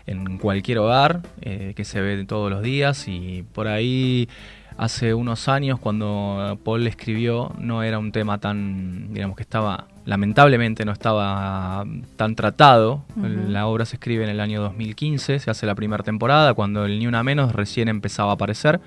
[0.06, 3.08] en cualquier hogar, eh, que se ve todos los días.
[3.08, 4.28] Y por ahí
[4.76, 10.84] hace unos años cuando Paul escribió no era un tema tan, digamos que estaba, lamentablemente
[10.84, 11.84] no estaba
[12.16, 13.02] tan tratado.
[13.48, 16.98] La obra se escribe en el año 2015, se hace la primera temporada cuando el
[16.98, 18.80] Ni Una Menos recién empezaba a aparecer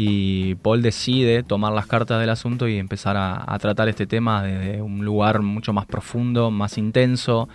[0.00, 4.44] y Paul decide tomar las cartas del asunto y empezar a, a tratar este tema
[4.44, 7.48] desde un lugar mucho más profundo, más intenso.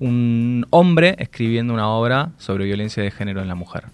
[0.00, 3.84] Un hombre escribiendo una obra sobre violencia de género en la mujer.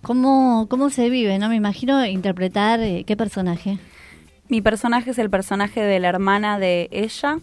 [0.00, 1.50] ¿Cómo, cómo se vive, no?
[1.50, 3.78] Me imagino interpretar eh, qué personaje.
[4.48, 7.38] Mi personaje es el personaje de la hermana de ella.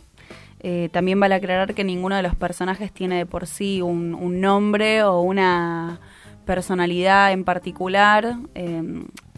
[0.60, 4.42] Eh, también vale aclarar que ninguno de los personajes tiene de por sí un, un
[4.42, 6.00] nombre o una
[6.46, 8.82] personalidad en particular eh,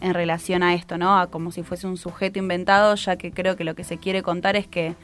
[0.00, 1.18] en relación a esto, ¿no?
[1.18, 4.22] A como si fuese un sujeto inventado, ya que creo que lo que se quiere
[4.22, 4.94] contar es que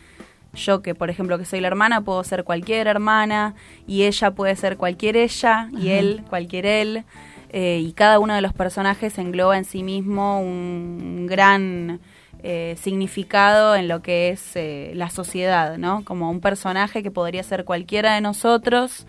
[0.54, 3.54] yo, que por ejemplo que soy la hermana, puedo ser cualquier hermana
[3.86, 5.98] y ella puede ser cualquier ella y Ajá.
[6.00, 7.04] él cualquier él.
[7.52, 12.00] eh, y cada uno de los personajes engloba en sí mismo un gran
[12.42, 16.04] eh, significado en lo que es eh, la sociedad, ¿no?
[16.04, 19.06] Como un personaje que podría ser cualquiera de nosotros,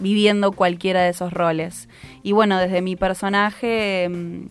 [0.00, 1.88] viviendo cualquiera de esos roles.
[2.22, 4.46] Y bueno, desde mi personaje, mm,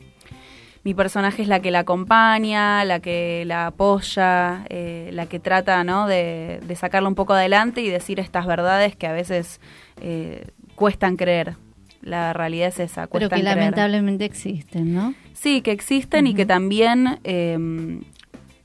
[0.84, 5.84] mi personaje es la que la acompaña, la que la apoya, eh, la que trata,
[5.84, 6.08] ¿no?
[6.08, 9.60] De, de sacarla un poco adelante y decir estas verdades que a veces
[10.02, 10.46] eh,
[10.76, 11.56] cuestan creer.
[12.02, 13.58] La realidad es esa, Pero que creer.
[13.58, 15.14] lamentablemente existen, ¿no?
[15.34, 18.00] Sí, que existen y que también eh,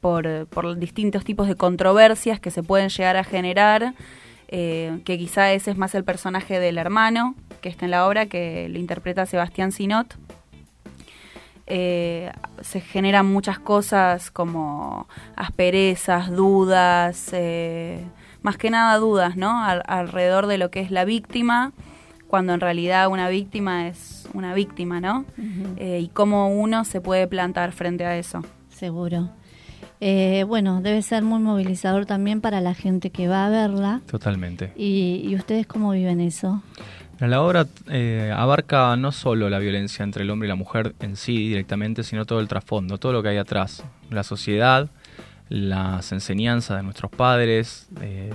[0.01, 3.95] por, por distintos tipos de controversias que se pueden llegar a generar,
[4.49, 8.27] eh, que quizá ese es más el personaje del hermano que está en la obra,
[8.27, 10.17] que lo interpreta Sebastián Sinot.
[11.67, 12.31] Eh,
[12.61, 18.05] se generan muchas cosas como asperezas, dudas, eh,
[18.43, 19.65] más que nada dudas, ¿no?
[19.65, 21.73] Al- alrededor de lo que es la víctima,
[22.29, 25.25] cuando en realidad una víctima es una víctima, ¿no?
[25.79, 28.43] Eh, y cómo uno se puede plantar frente a eso.
[28.69, 29.31] Seguro.
[30.01, 34.01] Eh, bueno, debe ser muy movilizador también para la gente que va a verla.
[34.07, 34.73] Totalmente.
[34.77, 36.63] ¿Y, y ustedes cómo viven eso?
[37.21, 41.17] La obra eh, abarca no solo la violencia entre el hombre y la mujer en
[41.17, 43.85] sí directamente, sino todo el trasfondo, todo lo que hay atrás.
[44.11, 44.91] La sociedad,
[45.49, 48.33] las enseñanzas de nuestros padres, eh,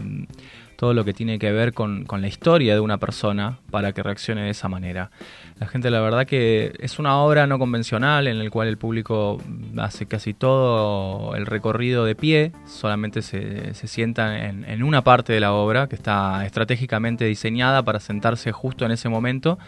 [0.77, 4.01] todo lo que tiene que ver con, con la historia de una persona para que
[4.01, 5.11] reaccione de esa manera.
[5.59, 9.41] La gente, la verdad que es una obra no convencional en la cual el público
[9.77, 15.33] hace casi todo el recorrido de pie, solamente se, se sienta en, en una parte
[15.33, 19.59] de la obra que está estratégicamente diseñada para sentarse justo en ese momento,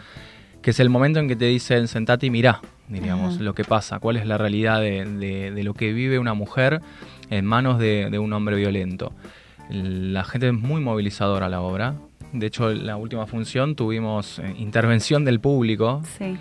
[0.62, 3.42] que es el momento en que te dicen sentate y mirá, diríamos, Ajá.
[3.44, 6.80] lo que pasa, cuál es la realidad de, de- de lo que vive una mujer
[7.28, 9.12] en manos de, de un hombre violento.
[9.68, 11.94] La gente es muy movilizadora a la obra.
[12.32, 16.02] De hecho, en la última función tuvimos eh, intervención del público.
[16.18, 16.36] Sí.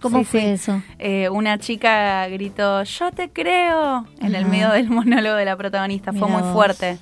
[0.00, 0.46] ¿Cómo Sí, fue sí.
[0.46, 0.82] eso?
[0.98, 6.12] Eh, una chica gritó, yo te creo, en el medio del monólogo de la protagonista.
[6.12, 6.52] Fue muy vos.
[6.52, 6.98] fuerte,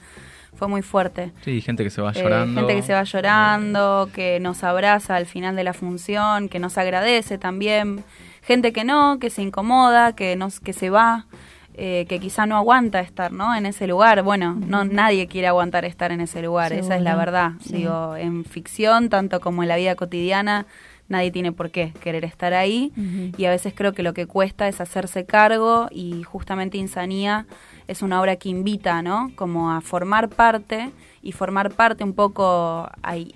[0.56, 1.32] fue muy fuerte.
[1.44, 2.60] Sí, gente que se va Eh, llorando.
[2.60, 6.78] gente que se va llorando, que nos abraza al final de la función, que nos
[6.78, 8.04] agradece también.
[8.42, 11.26] Gente que no, que se incomoda, que, nos, que se va,
[11.74, 13.54] eh, que quizá no aguanta estar ¿no?
[13.54, 14.22] en ese lugar.
[14.22, 17.52] Bueno, no nadie quiere aguantar estar en ese lugar, esa es la verdad.
[17.60, 17.78] sí.
[17.78, 20.66] Digo, en ficción, tanto como en la vida cotidiana,
[21.08, 22.92] nadie tiene por qué querer estar ahí.
[23.36, 27.46] Y a veces creo que lo que cuesta es hacerse cargo y justamente Insanía
[27.88, 29.32] es una obra que invita, ¿no?
[29.34, 30.90] Como a formar parte
[31.24, 32.90] y formar parte un poco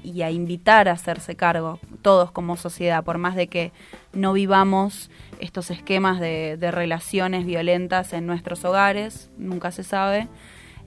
[0.04, 3.72] y a invitar a hacerse cargo, todos como sociedad, por más de que
[4.12, 5.10] no vivamos
[5.40, 10.28] estos esquemas de, de relaciones violentas en nuestros hogares, nunca se sabe,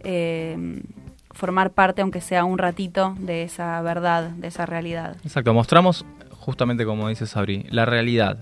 [0.03, 0.83] eh,
[1.31, 5.17] formar parte, aunque sea un ratito, de esa verdad, de esa realidad.
[5.23, 6.05] Exacto, mostramos
[6.41, 8.37] justamente como dice Sabri, la realidad.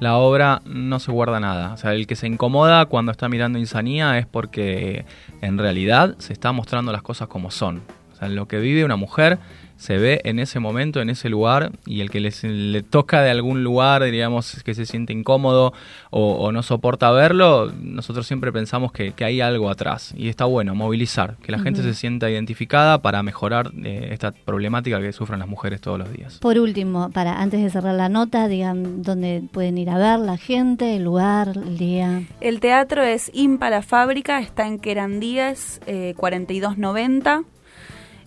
[0.00, 1.72] La obra no se guarda nada.
[1.72, 5.04] O sea, el que se incomoda cuando está mirando Insanía es porque
[5.40, 7.82] en realidad se está mostrando las cosas como son.
[8.28, 9.38] Lo que vive una mujer
[9.76, 13.30] se ve en ese momento, en ese lugar, y el que les- le toca de
[13.30, 15.72] algún lugar, diríamos, que se siente incómodo
[16.10, 20.14] o, o no soporta verlo, nosotros siempre pensamos que, que hay algo atrás.
[20.16, 25.00] Y está bueno movilizar, que la gente se sienta identificada para mejorar eh, esta problemática
[25.00, 26.38] que sufren las mujeres todos los días.
[26.38, 30.36] Por último, para antes de cerrar la nota, digan dónde pueden ir a ver la
[30.38, 32.22] gente, el lugar, el día.
[32.40, 37.42] El teatro es Impa la Fábrica, está en Querandíes, eh, 4290.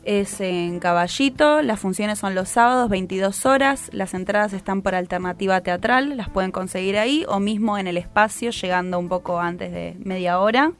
[0.07, 3.89] Es en Caballito, las funciones son los sábados, 22 horas.
[3.91, 8.51] Las entradas están por alternativa teatral, las pueden conseguir ahí o mismo en el espacio,
[8.51, 10.71] llegando un poco antes de media hora.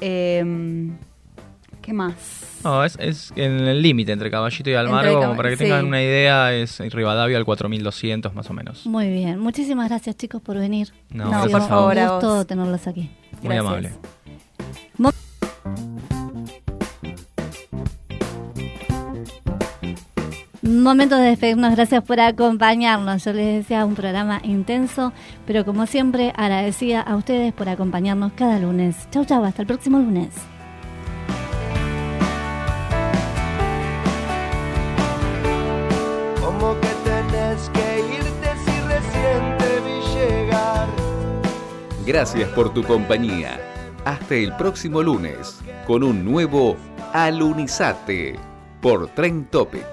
[0.00, 0.42] Eh,
[1.82, 2.14] ¿Qué más?
[2.64, 5.88] No, es, es en el límite entre Caballito y Almagro, como para que tengan sí.
[5.88, 8.86] una idea, es Rivadavia al 4200 más o menos.
[8.86, 9.38] Muy bien.
[9.38, 10.94] Muchísimas gracias, chicos, por venir.
[11.10, 13.10] No, Ha por favor, Un gusto tenerlos aquí.
[13.42, 13.92] Muy amable.
[20.66, 23.24] Mo- Momento de despedirnos, gracias por acompañarnos.
[23.24, 25.12] Yo les decía un programa intenso,
[25.46, 29.08] pero como siempre agradecida a ustedes por acompañarnos cada lunes.
[29.10, 30.30] Chau, chau, hasta el próximo lunes.
[36.42, 40.88] Como que tenés que irte si recién te vi llegar.
[42.06, 43.58] Gracias por tu compañía.
[44.04, 46.76] Hasta el próximo lunes con un nuevo
[47.12, 48.36] Alunizate
[48.80, 49.84] por Tren Topic.